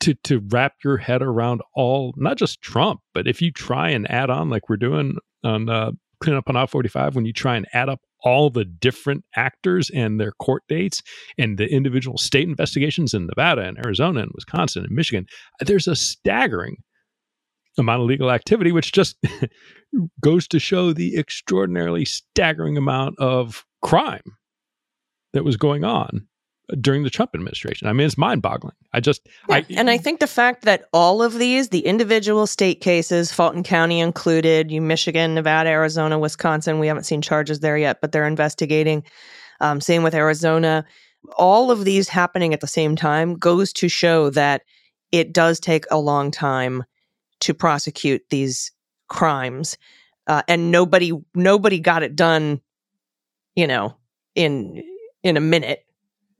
[0.00, 4.10] to to wrap your head around all not just trump but if you try and
[4.10, 7.56] add on like we're doing on uh clean up on aisle 45 when you try
[7.56, 11.02] and add up all the different actors and their court dates
[11.38, 15.26] and the individual state investigations in nevada and arizona and wisconsin and michigan
[15.60, 16.76] there's a staggering
[17.78, 19.16] amount of legal activity which just
[20.20, 24.36] goes to show the extraordinarily staggering amount of crime
[25.32, 26.26] that was going on
[26.80, 27.88] during the Trump administration.
[27.88, 28.74] I mean, it's mind boggling.
[28.92, 32.80] I just, I, and I think the fact that all of these, the individual state
[32.80, 38.00] cases, Fulton County included, you Michigan, Nevada, Arizona, Wisconsin, we haven't seen charges there yet,
[38.00, 39.02] but they're investigating.
[39.60, 40.84] Um, same with Arizona.
[41.36, 44.62] All of these happening at the same time goes to show that
[45.12, 46.84] it does take a long time
[47.40, 48.70] to prosecute these
[49.08, 49.76] crimes,
[50.28, 52.60] uh, and nobody nobody got it done,
[53.56, 53.96] you know,
[54.34, 54.82] in
[55.22, 55.84] in a minute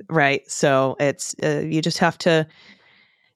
[0.09, 0.49] right?
[0.51, 2.47] So it's uh, you just have to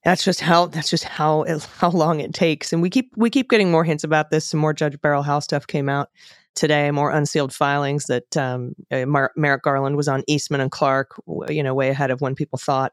[0.05, 2.73] that's just how that's just how it, how long it takes.
[2.73, 4.47] And we keep we keep getting more hints about this.
[4.47, 6.11] Some more judge beryl howell stuff came out
[6.55, 9.05] today more unsealed filings that um, uh,
[9.35, 12.93] merrick garland was on eastman and clark you know way ahead of when people thought.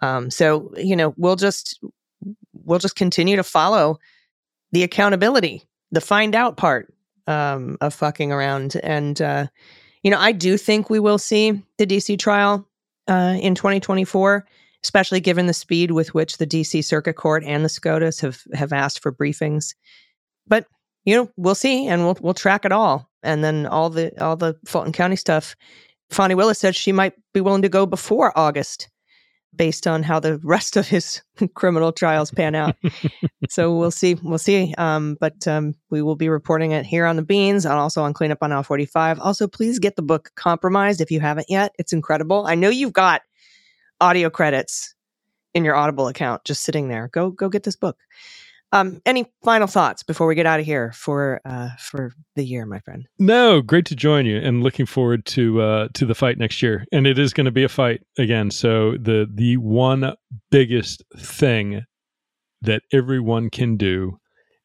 [0.00, 1.82] Um, so you know we'll just
[2.52, 3.98] we'll just continue to follow
[4.72, 6.92] the accountability the find out part
[7.26, 8.76] um, of fucking around.
[8.82, 9.46] And uh,
[10.04, 12.68] you know, I do think we will see the DC trial
[13.08, 14.46] uh, in 2024,
[14.84, 18.72] especially given the speed with which the DC Circuit Court and the SCOTUS have have
[18.72, 19.74] asked for briefings.
[20.46, 20.66] But
[21.04, 24.36] you know, we'll see, and we'll we'll track it all, and then all the all
[24.36, 25.56] the Fulton County stuff.
[26.10, 28.88] Fani Willis said she might be willing to go before August,
[29.56, 31.22] based on how the rest of his
[31.54, 32.76] criminal trials pan out.
[33.48, 34.14] so we'll see.
[34.14, 34.74] We'll see.
[34.78, 38.12] Um, but um, we will be reporting it here on the Beans and also on
[38.12, 39.20] Cleanup on Aisle 45.
[39.20, 41.72] Also, please get the book Compromised if you haven't yet.
[41.78, 42.46] It's incredible.
[42.46, 43.22] I know you've got
[44.00, 44.94] audio credits
[45.54, 47.08] in your Audible account just sitting there.
[47.12, 47.96] Go go get this book.
[48.74, 52.66] Um, any final thoughts before we get out of here for uh, for the year,
[52.66, 53.06] my friend?
[53.20, 56.84] No, great to join you, and looking forward to uh, to the fight next year.
[56.90, 58.50] And it is going to be a fight again.
[58.50, 60.14] So the the one
[60.50, 61.84] biggest thing
[62.62, 64.18] that everyone can do,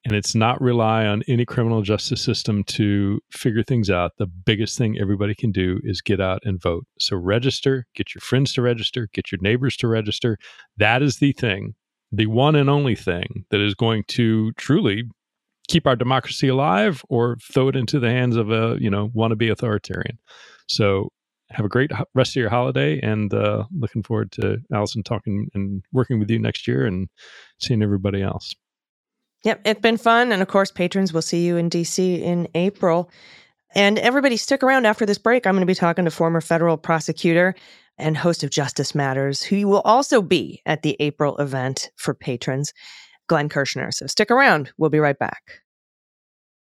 [0.03, 4.13] and it's not rely on any criminal justice system to figure things out.
[4.17, 6.87] The biggest thing everybody can do is get out and vote.
[6.97, 10.39] So register, get your friends to register, get your neighbors to register.
[10.77, 11.75] That is the thing
[12.11, 15.03] the one and only thing that is going to truly
[15.67, 19.51] keep our democracy alive or throw it into the hands of a you know wannabe
[19.51, 20.17] authoritarian
[20.67, 21.09] so
[21.51, 25.83] have a great rest of your holiday and uh, looking forward to allison talking and
[25.91, 27.07] working with you next year and
[27.59, 28.55] seeing everybody else
[29.43, 30.31] Yep, it's been fun.
[30.31, 33.09] And of course, patrons, will see you in DC in April.
[33.75, 35.45] And everybody, stick around after this break.
[35.45, 37.55] I'm going to be talking to former federal prosecutor
[37.99, 42.73] and host of Justice Matters, who will also be at the April event for patrons,
[43.27, 43.91] Glenn Kirschner.
[43.91, 44.71] So stick around.
[44.77, 45.61] We'll be right back.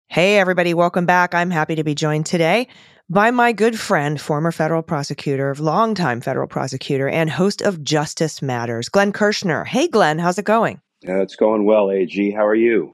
[0.09, 1.35] Hey, everybody, welcome back.
[1.35, 2.68] I'm happy to be joined today
[3.09, 8.40] by my good friend, former federal prosecutor, of longtime federal prosecutor, and host of Justice
[8.40, 9.64] Matters, Glenn Kirschner.
[9.64, 10.81] Hey, Glenn, how's it going?
[11.09, 12.31] Uh, it's going well, AG.
[12.33, 12.92] How are you?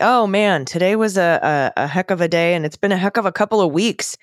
[0.00, 2.96] Oh man, today was a, a, a heck of a day, and it's been a
[2.96, 4.16] heck of a couple of weeks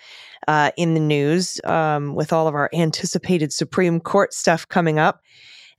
[0.48, 5.22] uh, in the news um, with all of our anticipated Supreme Court stuff coming up.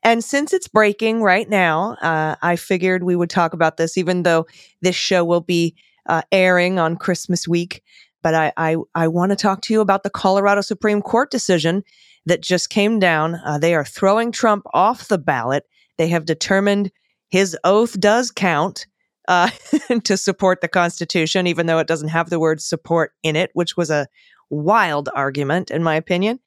[0.03, 4.23] And since it's breaking right now, uh, I figured we would talk about this, even
[4.23, 4.47] though
[4.81, 5.75] this show will be
[6.07, 7.83] uh, airing on Christmas week.
[8.23, 11.83] But I, I, I want to talk to you about the Colorado Supreme Court decision
[12.27, 13.37] that just came down.
[13.45, 15.65] Uh, they are throwing Trump off the ballot.
[15.97, 16.91] They have determined
[17.29, 18.87] his oath does count
[19.29, 19.51] uh,
[20.05, 23.77] to support the Constitution, even though it doesn't have the word support in it, which
[23.77, 24.07] was a
[24.51, 26.41] wild argument, in my opinion.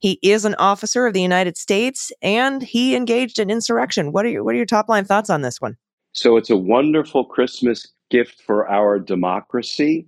[0.00, 4.12] He is an officer of the United States and he engaged in insurrection.
[4.12, 5.76] What are your, what are your top line thoughts on this one?
[6.12, 10.06] So it's a wonderful Christmas gift for our democracy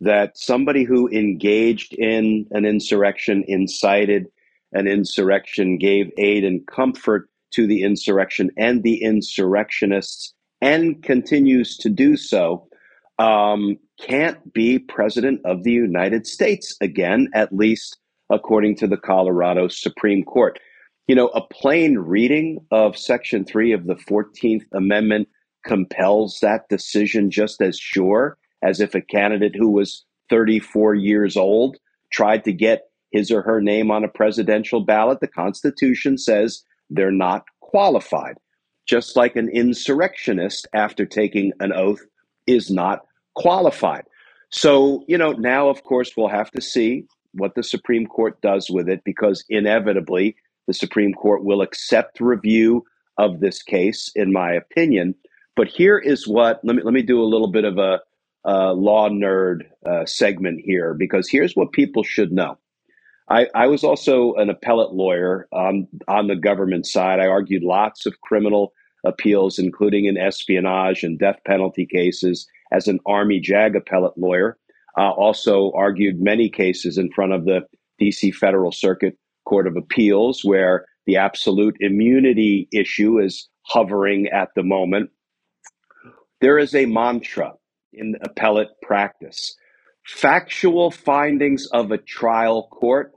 [0.00, 4.26] that somebody who engaged in an insurrection, incited
[4.72, 11.88] an insurrection, gave aid and comfort to the insurrection and the insurrectionists, and continues to
[11.88, 12.66] do so,
[13.18, 17.98] um, can't be president of the United States again, at least
[18.30, 20.58] according to the Colorado Supreme Court.
[21.06, 25.28] You know, a plain reading of Section 3 of the 14th Amendment
[25.64, 31.76] compels that decision just as sure as if a candidate who was 34 years old
[32.10, 35.20] tried to get his or her name on a presidential ballot.
[35.20, 38.36] The Constitution says they're not qualified,
[38.88, 42.00] just like an insurrectionist after taking an oath
[42.46, 43.02] is not
[43.34, 44.04] qualified.
[44.50, 48.70] So, you know, now, of course, we'll have to see what the Supreme Court does
[48.70, 52.84] with it because inevitably the Supreme Court will accept review
[53.18, 55.14] of this case, in my opinion.
[55.56, 58.00] But here is what let me let me do a little bit of a,
[58.46, 62.58] uh law nerd uh, segment here because here's what people should know.
[63.28, 67.20] I, I was also an appellate lawyer on on the government side.
[67.20, 68.72] I argued lots of criminal
[69.04, 74.58] appeals, including in espionage and death penalty cases, as an Army JAG appellate lawyer.
[74.96, 77.62] Uh, also argued many cases in front of the
[78.00, 84.62] DC Federal Circuit Court of Appeals, where the absolute immunity issue is hovering at the
[84.62, 85.10] moment.
[86.40, 87.54] There is a mantra
[87.92, 89.56] in appellate practice.
[90.06, 93.12] Factual findings of a trial court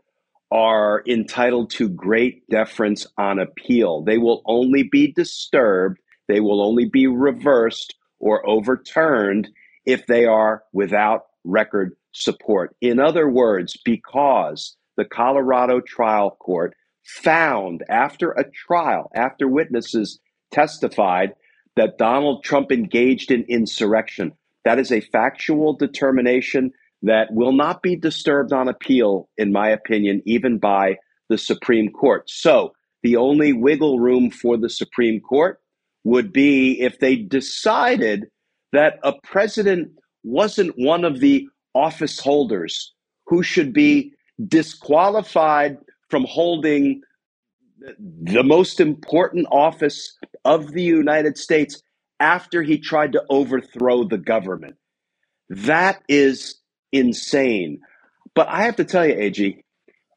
[0.51, 4.03] are entitled to great deference on appeal.
[4.03, 9.49] They will only be disturbed, they will only be reversed or overturned
[9.85, 12.75] if they are without record support.
[12.81, 20.19] In other words, because the Colorado trial court found after a trial, after witnesses
[20.51, 21.33] testified
[21.75, 24.33] that Donald Trump engaged in insurrection.
[24.65, 26.71] That is a factual determination
[27.03, 30.97] that will not be disturbed on appeal, in my opinion, even by
[31.29, 32.29] the Supreme Court.
[32.29, 35.61] So the only wiggle room for the Supreme Court
[36.07, 38.27] would be if they decided
[38.71, 39.91] that a president
[40.23, 42.93] wasn't one of the office holders
[43.25, 44.13] who should be
[44.47, 45.77] disqualified
[46.09, 47.01] from holding
[47.99, 51.83] the most important office of the United States
[52.21, 54.77] after he tried to overthrow the government.
[55.49, 56.55] That is
[56.93, 57.81] insane.
[58.33, 59.61] But I have to tell you, AG,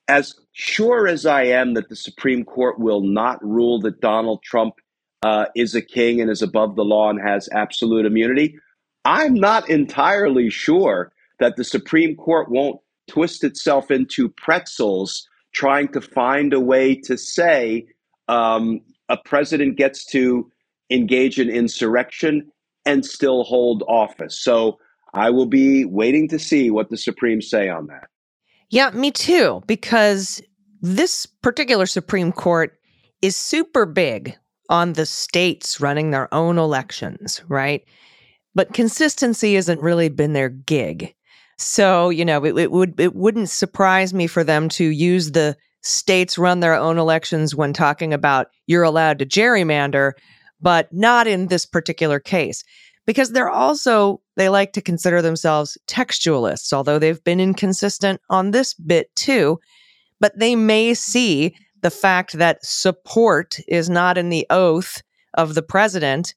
[0.07, 4.75] as sure as I am that the Supreme Court will not rule that Donald Trump
[5.23, 8.59] uh, is a king and is above the law and has absolute immunity,
[9.05, 16.01] I'm not entirely sure that the Supreme Court won't twist itself into pretzels trying to
[16.01, 17.87] find a way to say
[18.29, 20.51] um, a president gets to
[20.91, 22.51] engage in insurrection
[22.87, 24.41] and still hold office.
[24.41, 24.79] So
[25.13, 28.09] I will be waiting to see what the Supreme say on that.
[28.71, 30.41] Yeah, me too, because
[30.81, 32.79] this particular Supreme Court
[33.21, 34.37] is super big
[34.71, 37.85] on the states running their own elections, right?
[38.55, 41.15] But consistency hasn't really been their gig.
[41.59, 45.57] So, you know, it, it would it wouldn't surprise me for them to use the
[45.83, 50.13] states run their own elections when talking about you're allowed to gerrymander,
[50.61, 52.65] but not in this particular case.
[53.07, 58.75] Because they're also, they like to consider themselves textualists, although they've been inconsistent on this
[58.75, 59.59] bit too.
[60.21, 65.03] But they may see the fact that support is not in the oath
[65.35, 66.35] of the president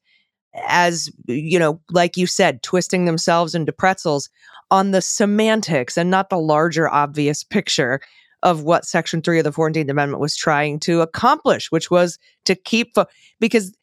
[0.68, 4.30] as, you know, like you said, twisting themselves into pretzels
[4.70, 8.00] on the semantics and not the larger obvious picture
[8.44, 12.56] of what Section 3 of the 14th Amendment was trying to accomplish, which was to
[12.56, 13.06] keep, fo-
[13.40, 13.76] because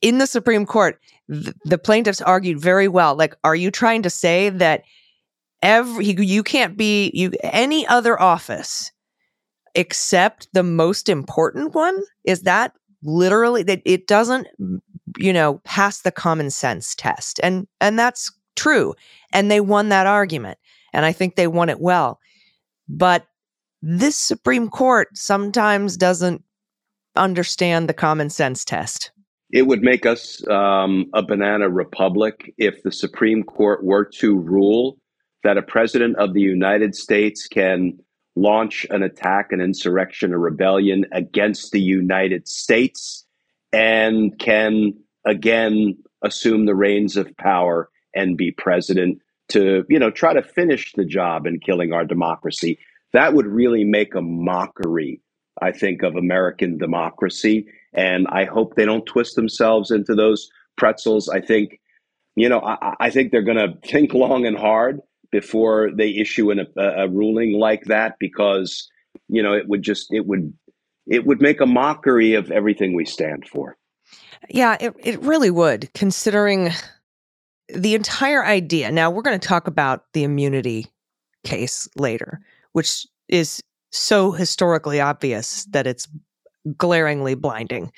[0.00, 3.16] in the Supreme Court, th- the plaintiffs argued very well.
[3.16, 4.84] Like, are you trying to say that
[5.62, 8.92] every, you- can't be, you, any other office
[9.78, 12.02] except the most important one?
[12.24, 12.72] Is that
[13.04, 14.48] literally that it doesn't,
[15.16, 17.38] you know, pass the common sense test?
[17.44, 18.94] And, and that's true.
[19.32, 20.58] And they won that argument.
[20.92, 22.18] And I think they won it well.
[22.88, 23.24] But
[23.80, 26.42] this Supreme Court sometimes doesn't
[27.14, 29.12] understand the common sense test.
[29.52, 34.98] It would make us um, a banana republic if the Supreme Court were to rule
[35.44, 37.96] that a president of the United States can
[38.38, 43.26] launch an attack, an insurrection, a rebellion against the United States
[43.72, 44.94] and can
[45.26, 49.18] again assume the reins of power and be president
[49.48, 52.78] to, you know, try to finish the job in killing our democracy.
[53.12, 55.20] That would really make a mockery,
[55.60, 57.66] I think, of American democracy.
[57.92, 61.28] And I hope they don't twist themselves into those pretzels.
[61.28, 61.80] I think,
[62.36, 65.00] you know, I, I think they're going to think long and hard
[65.30, 68.88] before they issue an, a, a ruling like that because,
[69.28, 70.52] you know, it would just, it would,
[71.06, 73.76] it would make a mockery of everything we stand for.
[74.48, 76.70] Yeah, it, it really would, considering
[77.68, 78.90] the entire idea.
[78.90, 80.86] Now, we're going to talk about the immunity
[81.44, 82.40] case later,
[82.72, 86.08] which is so historically obvious that it's
[86.76, 87.92] glaringly blinding.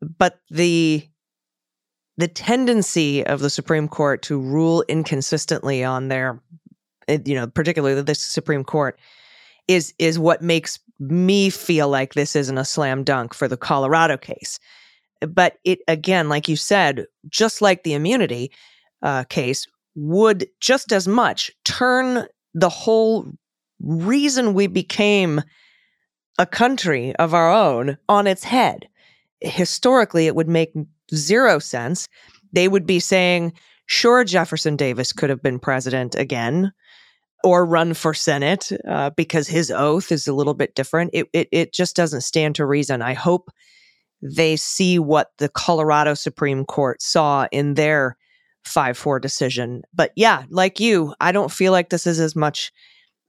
[0.00, 1.08] But the
[2.16, 6.40] the tendency of the Supreme Court to rule inconsistently on their
[7.08, 8.98] you know, particularly this Supreme Court
[9.68, 14.16] is is what makes me feel like this isn't a slam dunk for the Colorado
[14.16, 14.58] case.
[15.20, 18.52] But it again, like you said, just like the immunity
[19.02, 23.26] uh, case, would just as much turn the whole
[23.80, 25.42] reason we became
[26.38, 28.88] a country of our own on its head.
[29.40, 30.72] Historically, it would make
[31.14, 32.08] zero sense.
[32.52, 33.52] They would be saying,
[33.86, 36.72] sure, Jefferson Davis could have been president again
[37.44, 41.10] or run for Senate uh, because his oath is a little bit different.
[41.12, 43.02] It, it, it just doesn't stand to reason.
[43.02, 43.50] I hope
[44.22, 48.16] they see what the Colorado Supreme Court saw in their
[48.64, 49.82] 5 4 decision.
[49.92, 52.72] But yeah, like you, I don't feel like this is as much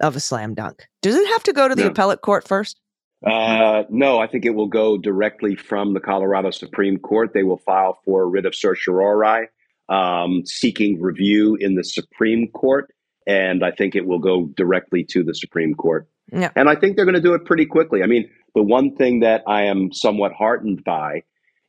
[0.01, 0.88] of a slam dunk.
[1.01, 1.89] Does it have to go to the No.
[1.89, 2.80] appellate court first?
[3.26, 7.32] Uh, no, I think it will go directly from the Colorado Supreme Court.
[7.34, 9.47] They will file for a writ of certiorari,
[9.89, 12.93] um, seeking review in the Supreme Court,
[13.28, 16.07] and I think it will go directly to the Supreme Court.
[16.32, 16.51] Yeah.
[16.55, 18.03] And I think they're going to do it pretty quickly.
[18.03, 21.23] I mean, the one thing that I am somewhat heartened by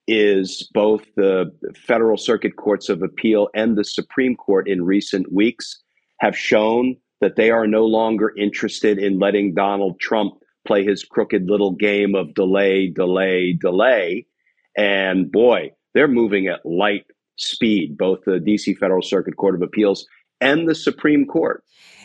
[0.09, 5.83] is both the federal circuit courts of appeal and the Supreme Court in recent weeks
[6.21, 10.35] have shown that they are no longer interested in letting Donald Trump
[10.67, 14.27] play his crooked little game of delay, delay, delay.
[14.77, 20.07] And boy, they're moving at light speed, both the DC Federal Circuit Court of Appeals
[20.41, 21.63] and the Supreme Court.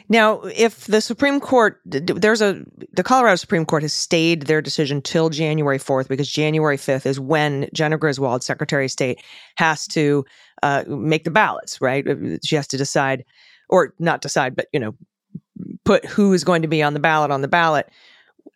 [0.10, 5.02] Now, if the Supreme Court, there's a, the Colorado Supreme Court has stayed their decision
[5.02, 9.22] till January 4th because January 5th is when Jena Griswold, Secretary of State,
[9.56, 10.26] has to
[10.64, 12.06] uh, make the ballots, right?
[12.44, 13.24] She has to decide,
[13.70, 14.96] or not decide, but, you know,
[15.86, 17.90] put who is going to be on the ballot on the ballot.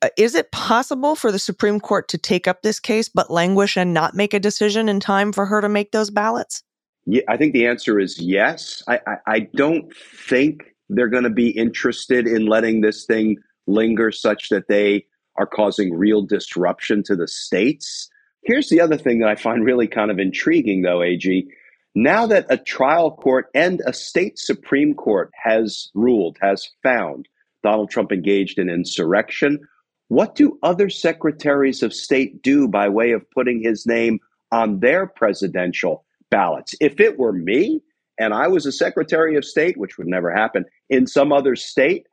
[0.01, 3.77] Uh, Is it possible for the Supreme Court to take up this case but languish
[3.77, 6.63] and not make a decision in time for her to make those ballots?
[7.05, 8.81] Yeah, I think the answer is yes.
[8.87, 13.37] I, I, I don't think they're going to be interested in letting this thing
[13.67, 15.05] linger such that they
[15.37, 18.09] are causing real disruption to the states.
[18.43, 21.47] Here's the other thing that I find really kind of intriguing, though, AG.
[21.93, 27.27] Now that a trial court and a state Supreme Court has ruled, has found
[27.63, 29.59] Donald Trump engaged in insurrection,
[30.07, 34.19] what do other secretaries of state do by way of putting his name
[34.51, 36.75] on their presidential ballots?
[36.81, 37.81] If it were me
[38.19, 42.07] and I was a secretary of state, which would never happen, in some other state,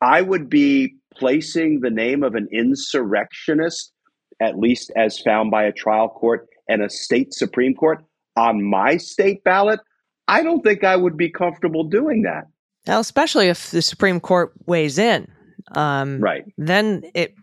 [0.00, 3.92] I would be placing the name of an insurrectionist,
[4.40, 8.02] at least as found by a trial court and a state Supreme Court,
[8.36, 9.80] on my state ballot.
[10.28, 12.46] I don't think I would be comfortable doing that.
[12.86, 15.28] Now, especially if the Supreme Court weighs in.
[15.76, 16.44] Um, Right.
[16.58, 17.34] then it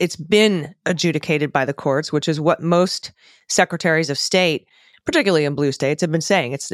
[0.00, 3.12] it's been adjudicated by the courts, which is what most
[3.48, 4.66] secretaries of state,
[5.06, 6.52] particularly in blue states, have been saying.
[6.52, 6.70] It's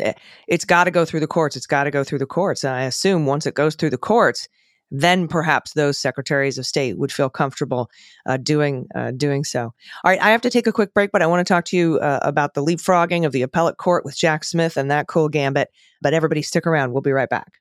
[0.48, 1.54] it's got to go through the courts.
[1.54, 2.64] It's got to go through the courts.
[2.64, 4.48] And I assume once it goes through the courts,
[4.90, 7.90] then perhaps those secretaries of state would feel comfortable
[8.26, 9.72] uh, doing uh, doing so.
[10.04, 11.76] All right, I have to take a quick break, but I want to talk to
[11.76, 15.28] you uh, about the leapfrogging of the appellate court with Jack Smith and that cool
[15.28, 15.70] gambit.
[16.00, 16.92] But everybody, stick around.
[16.92, 17.58] We'll be right back.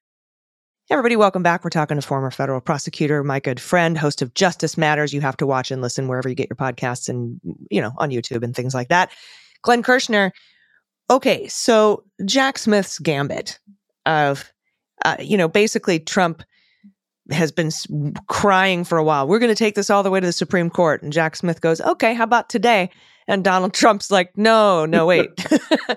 [0.90, 1.64] Everybody, welcome back.
[1.64, 5.14] We're talking to former federal prosecutor, my good friend, host of Justice Matters.
[5.14, 8.10] You have to watch and listen wherever you get your podcasts and, you know, on
[8.10, 9.10] YouTube and things like that.
[9.62, 10.34] Glenn Kirschner.
[11.12, 13.60] Okay, so Jack Smith's gambit
[14.06, 14.54] of,
[15.04, 16.42] uh, you know, basically Trump
[17.32, 17.70] has been
[18.28, 19.28] crying for a while.
[19.28, 21.04] We're going to take this all the way to the Supreme Court.
[21.04, 22.90] And Jack Smith goes, okay, how about today?
[23.28, 25.30] And Donald Trump's like, no, no, wait.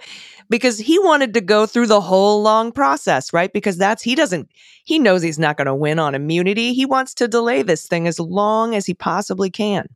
[0.51, 3.53] because he wanted to go through the whole long process, right?
[3.53, 4.51] Because that's, he doesn't,
[4.85, 6.75] he knows he's not going to win on immunity.
[6.75, 9.87] He wants to delay this thing as long as he possibly can.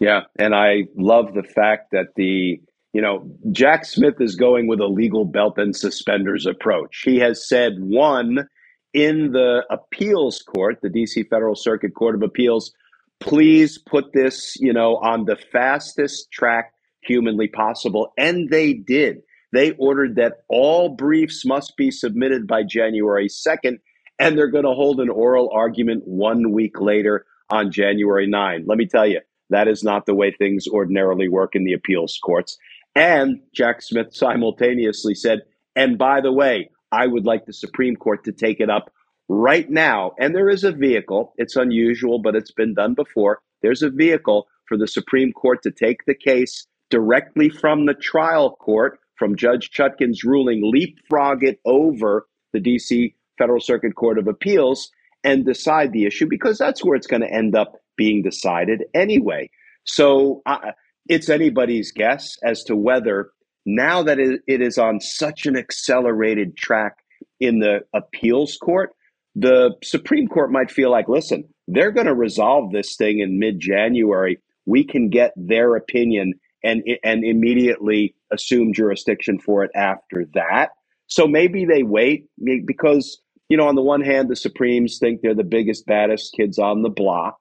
[0.00, 2.60] Yeah, and I love the fact that the
[2.94, 7.02] you know Jack Smith is going with a legal belt and suspenders approach.
[7.04, 8.48] He has said one
[8.94, 12.72] in the appeals court, the DC Federal Circuit Court of Appeals,
[13.20, 16.72] please put this, you know, on the fastest track
[17.02, 19.18] humanly possible and they did.
[19.52, 23.78] They ordered that all briefs must be submitted by January 2nd
[24.18, 28.64] and they're going to hold an oral argument 1 week later on January 9.
[28.66, 29.20] Let me tell you,
[29.50, 32.56] that is not the way things ordinarily work in the appeals courts.
[32.94, 35.40] And Jack Smith simultaneously said,
[35.74, 38.92] and by the way, I would like the Supreme Court to take it up
[39.28, 40.12] right now.
[40.18, 41.32] And there is a vehicle.
[41.36, 43.40] It's unusual, but it's been done before.
[43.62, 48.56] There's a vehicle for the Supreme Court to take the case directly from the trial
[48.56, 54.90] court, from Judge Chutkan's ruling, leapfrog it over the DC Federal Circuit Court of Appeals
[55.24, 59.50] and decide the issue because that's where it's going to end up being decided anyway.
[59.84, 60.72] So uh,
[61.08, 63.30] it's anybody's guess as to whether
[63.66, 66.96] now that it, is on such an accelerated track
[67.40, 68.90] in the appeals court,
[69.34, 73.58] the Supreme Court might feel like, listen, they're going to resolve this thing in mid
[73.58, 74.38] January.
[74.66, 80.70] We can get their opinion and, and immediately assume jurisdiction for it after that.
[81.06, 82.26] So maybe they wait
[82.66, 86.58] because, you know, on the one hand, the Supremes think they're the biggest, baddest kids
[86.58, 87.36] on the block.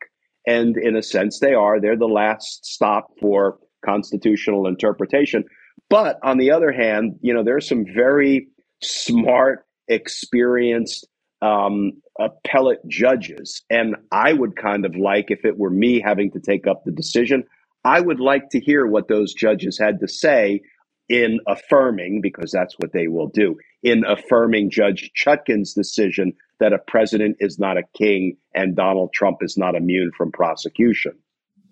[0.45, 1.79] And in a sense, they are.
[1.79, 5.45] They're the last stop for constitutional interpretation.
[5.89, 8.47] But on the other hand, you know, there are some very
[8.81, 11.07] smart, experienced
[11.41, 13.63] um, appellate judges.
[13.69, 16.91] And I would kind of like, if it were me having to take up the
[16.91, 17.43] decision,
[17.83, 20.61] I would like to hear what those judges had to say
[21.09, 26.77] in affirming, because that's what they will do, in affirming Judge Chutkan's decision that a
[26.79, 31.13] president is not a king and Donald Trump is not immune from prosecution.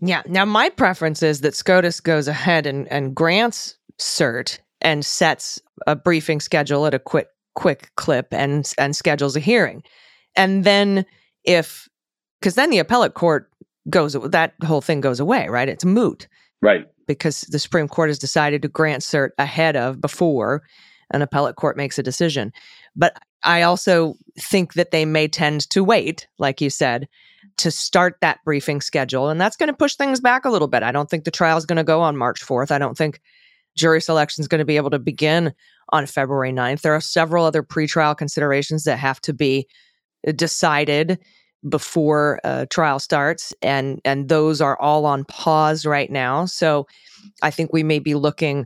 [0.01, 0.23] Yeah.
[0.27, 5.95] Now, my preference is that SCOTUS goes ahead and, and grants cert and sets a
[5.95, 9.83] briefing schedule at a quick quick clip and and schedules a hearing.
[10.35, 11.05] And then
[11.43, 11.87] if
[12.39, 13.51] because then the appellate court
[13.89, 15.69] goes that whole thing goes away, right?
[15.69, 16.27] It's moot
[16.63, 16.87] Right.
[17.07, 20.63] because the Supreme Court has decided to grant cert ahead of before
[21.11, 22.53] an appellate court makes a decision.
[22.95, 27.07] But I also think that they may tend to wait, like you said,
[27.57, 29.29] to start that briefing schedule.
[29.29, 30.83] And that's going to push things back a little bit.
[30.83, 32.71] I don't think the trial is going to go on March 4th.
[32.71, 33.19] I don't think
[33.75, 35.53] jury selection is going to be able to begin
[35.89, 36.81] on February 9th.
[36.81, 39.67] There are several other pretrial considerations that have to be
[40.35, 41.19] decided
[41.67, 46.87] before uh, trial starts and and those are all on pause right now so
[47.43, 48.65] i think we may be looking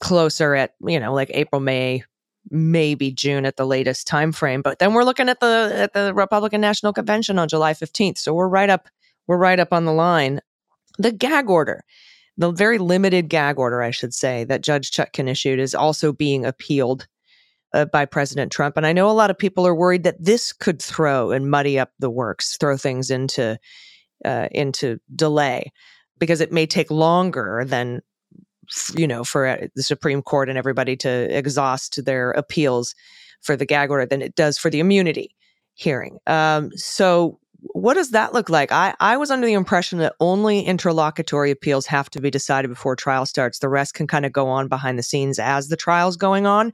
[0.00, 2.02] closer at you know like april may
[2.50, 6.12] maybe june at the latest time frame but then we're looking at the at the
[6.14, 8.88] republican national convention on july 15th so we're right up
[9.26, 10.40] we're right up on the line
[10.98, 11.82] the gag order
[12.36, 16.44] the very limited gag order i should say that judge chutkan issued is also being
[16.44, 17.06] appealed
[17.74, 18.76] uh, by President Trump.
[18.76, 21.76] And I know a lot of people are worried that this could throw and muddy
[21.78, 23.58] up the works, throw things into
[24.24, 25.72] uh, into delay
[26.18, 28.00] because it may take longer than
[28.96, 32.94] you know for uh, the Supreme Court and everybody to exhaust their appeals
[33.40, 35.34] for the gag order than it does for the immunity
[35.74, 36.18] hearing.
[36.26, 37.38] Um, so
[37.72, 38.72] what does that look like?
[38.72, 42.94] I, I was under the impression that only interlocutory appeals have to be decided before
[42.94, 43.58] trial starts.
[43.58, 46.72] The rest can kind of go on behind the scenes as the trial's going on.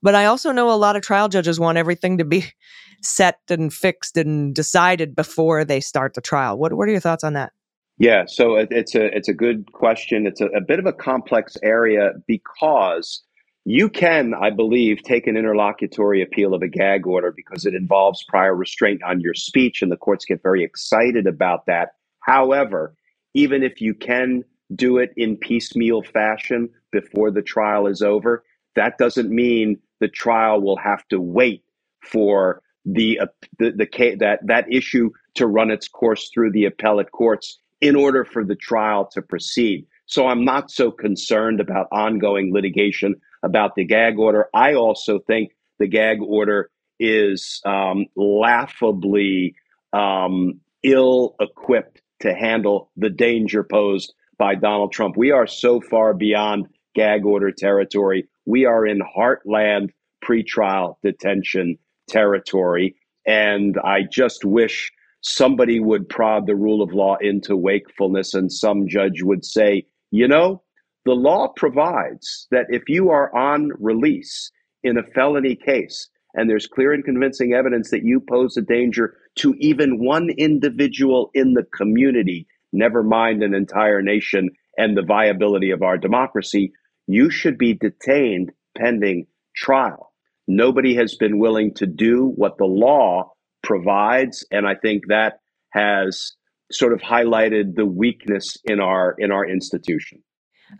[0.00, 2.44] But I also know a lot of trial judges want everything to be
[3.02, 6.58] set and fixed and decided before they start the trial.
[6.58, 7.52] What what are your thoughts on that?
[7.98, 10.26] Yeah, so it, it's a it's a good question.
[10.26, 13.22] It's a, a bit of a complex area because
[13.64, 18.24] you can, I believe, take an interlocutory appeal of a gag order because it involves
[18.28, 21.90] prior restraint on your speech, and the courts get very excited about that.
[22.20, 22.94] However,
[23.34, 24.44] even if you can
[24.74, 28.44] do it in piecemeal fashion before the trial is over,
[28.76, 31.64] that doesn't mean the trial will have to wait
[32.04, 33.26] for the uh,
[33.58, 38.24] the, the that that issue to run its course through the appellate courts in order
[38.24, 39.86] for the trial to proceed.
[40.06, 44.48] So I'm not so concerned about ongoing litigation about the gag order.
[44.54, 49.54] I also think the gag order is um, laughably
[49.92, 55.16] um, ill equipped to handle the danger posed by Donald Trump.
[55.16, 58.28] We are so far beyond gag order territory.
[58.44, 59.90] We are in heartland
[60.24, 62.96] pretrial detention territory.
[63.26, 64.90] And I just wish
[65.20, 70.28] somebody would prod the rule of law into wakefulness and some judge would say, you
[70.28, 70.62] know,
[71.04, 74.50] the law provides that if you are on release
[74.82, 79.16] in a felony case and there's clear and convincing evidence that you pose a danger
[79.36, 85.70] to even one individual in the community, never mind an entire nation and the viability
[85.70, 86.72] of our democracy,
[87.06, 90.12] you should be detained pending trial.
[90.46, 93.32] Nobody has been willing to do what the law
[93.68, 95.40] provides, and I think that
[95.74, 96.32] has
[96.72, 100.22] sort of highlighted the weakness in our in our institution.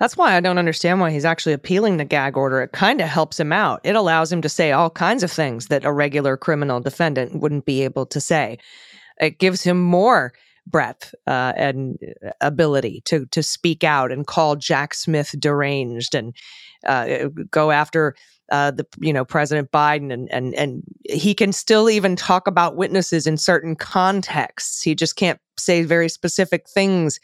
[0.01, 2.63] That's why I don't understand why he's actually appealing the gag order.
[2.63, 3.81] It kind of helps him out.
[3.85, 7.67] It allows him to say all kinds of things that a regular criminal defendant wouldn't
[7.67, 8.59] be able to say.
[9.21, 10.33] It gives him more
[10.67, 11.99] breadth uh, and
[12.41, 16.35] ability to to speak out and call Jack Smith deranged and
[16.87, 18.15] uh, go after
[18.51, 22.77] uh, the you know President Biden and and and he can still even talk about
[22.77, 24.83] witnesses in certain contexts.
[24.83, 27.21] He just can't say very specific things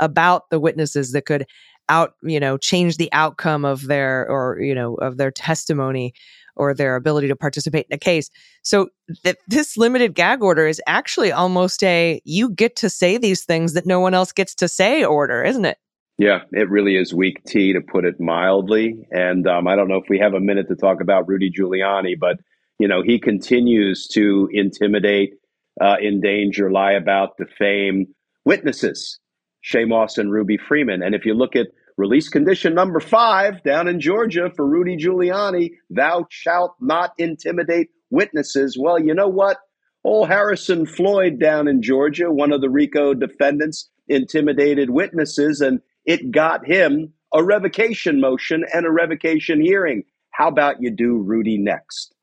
[0.00, 1.46] about the witnesses that could
[1.88, 6.14] out you know change the outcome of their or you know of their testimony
[6.54, 8.30] or their ability to participate in a case
[8.62, 8.88] so
[9.24, 13.72] th- this limited gag order is actually almost a you get to say these things
[13.72, 15.78] that no one else gets to say order isn't it
[16.18, 19.06] Yeah, it really is weak tea to put it mildly.
[19.10, 22.18] And um, I don't know if we have a minute to talk about Rudy Giuliani,
[22.18, 22.38] but
[22.78, 25.34] you know he continues to intimidate,
[25.80, 28.06] uh, endanger, lie about, defame
[28.44, 29.18] witnesses,
[29.64, 31.02] Shaye Moss and Ruby Freeman.
[31.02, 35.72] And if you look at release condition number five down in Georgia for Rudy Giuliani,
[35.90, 38.76] thou shalt not intimidate witnesses.
[38.78, 39.58] Well, you know what?
[40.04, 46.30] Old Harrison Floyd down in Georgia, one of the RICO defendants, intimidated witnesses, and it
[46.30, 50.04] got him a revocation motion and a revocation hearing.
[50.30, 52.14] How about you do Rudy next?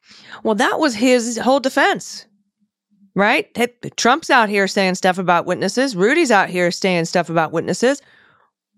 [0.44, 2.26] well that was his whole defense
[3.16, 3.48] right?
[3.98, 5.96] Trump's out here saying stuff about witnesses.
[5.96, 8.02] Rudy's out here saying stuff about witnesses.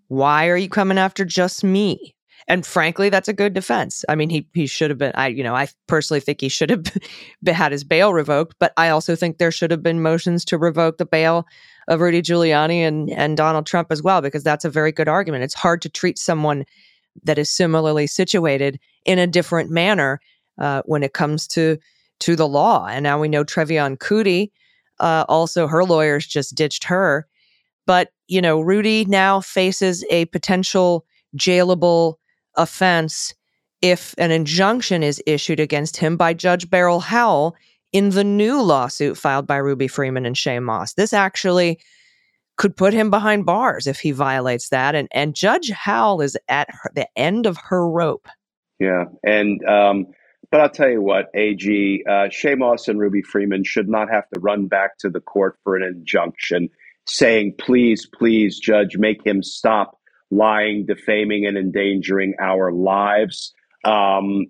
[0.07, 2.15] Why are you coming after just me?
[2.47, 4.03] And frankly that's a good defense.
[4.09, 6.71] I mean he he should have been i you know i personally think he should
[6.71, 6.85] have
[7.45, 10.97] had his bail revoked but i also think there should have been motions to revoke
[10.97, 11.45] the bail
[11.87, 15.43] of rudy giuliani and and donald trump as well because that's a very good argument.
[15.43, 16.65] It's hard to treat someone
[17.23, 20.19] that is similarly situated in a different manner
[20.59, 21.77] uh, when it comes to
[22.19, 22.87] to the law.
[22.87, 24.51] And now we know trevian kutti
[25.01, 27.27] uh, also her lawyers just ditched her.
[27.85, 31.05] But, you know, Rudy now faces a potential
[31.35, 32.15] jailable
[32.55, 33.33] offense
[33.81, 37.55] if an injunction is issued against him by Judge Beryl Howell
[37.91, 40.93] in the new lawsuit filed by Ruby Freeman and Shaye Moss.
[40.93, 41.79] This actually
[42.57, 44.95] could put him behind bars if he violates that.
[44.95, 48.27] And, and Judge Howell is at her, the end of her rope.
[48.79, 50.07] Yeah, and um,
[50.51, 54.27] but I'll tell you what, AG uh, Shaye Moss and Ruby Freeman should not have
[54.33, 56.69] to run back to the court for an injunction,
[57.05, 59.97] saying, "Please, please, judge, make him stop
[60.31, 63.53] lying, defaming, and endangering our lives."
[63.85, 64.47] Um,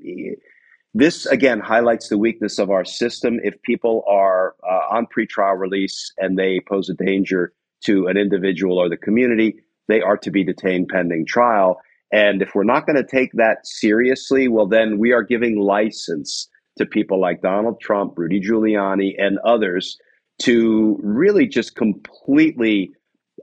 [0.94, 3.40] this again highlights the weakness of our system.
[3.44, 7.54] If people are uh, on pretrial release and they pose a danger
[7.86, 9.56] to an individual or the community,
[9.88, 11.80] they are to be detained pending trial.
[12.12, 16.50] And if we're not going to take that seriously, well, then we are giving license
[16.78, 19.98] to people like Donald Trump, Rudy Giuliani, and others
[20.44, 22.92] to really just completely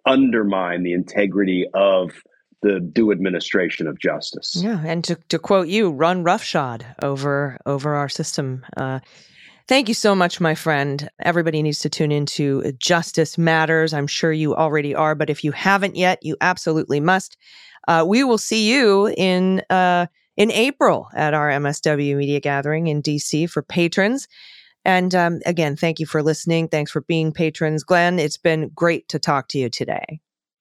[0.07, 2.11] undermine the integrity of
[2.63, 4.57] the due administration of justice.
[4.57, 8.65] Yeah, and to, to quote you, run roughshod over over our system.
[8.77, 9.01] Uh,
[9.69, 11.09] thank you so much, my friend.
[11.21, 13.93] Everybody needs to tune into Justice Matters.
[13.93, 17.37] I'm sure you already are, but if you haven't yet, you absolutely must.
[17.87, 20.07] Uh, we will see you in uh,
[20.37, 24.29] in April at our MSW Media Gathering in DC for patrons.
[24.85, 26.69] And um, again, thank you for listening.
[26.69, 28.19] Thanks for being patrons, Glenn.
[28.19, 30.21] It's been great to talk to you today.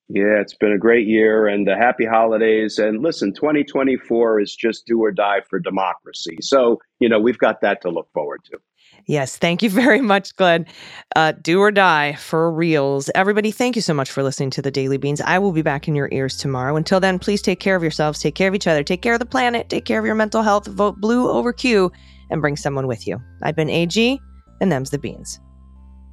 [0.09, 2.77] Yeah, it's been a great year and uh, happy holidays.
[2.77, 6.37] And listen, 2024 is just do or die for democracy.
[6.41, 8.57] So, you know, we've got that to look forward to.
[9.05, 10.65] Yes, thank you very much, Glenn.
[11.15, 13.09] Uh, do or die for reals.
[13.15, 15.19] Everybody, thank you so much for listening to the Daily Beans.
[15.21, 16.77] I will be back in your ears tomorrow.
[16.77, 19.19] Until then, please take care of yourselves, take care of each other, take care of
[19.19, 21.91] the planet, take care of your mental health, vote blue over Q,
[22.29, 23.21] and bring someone with you.
[23.43, 24.19] I've been AG,
[24.61, 25.39] and them's the beans.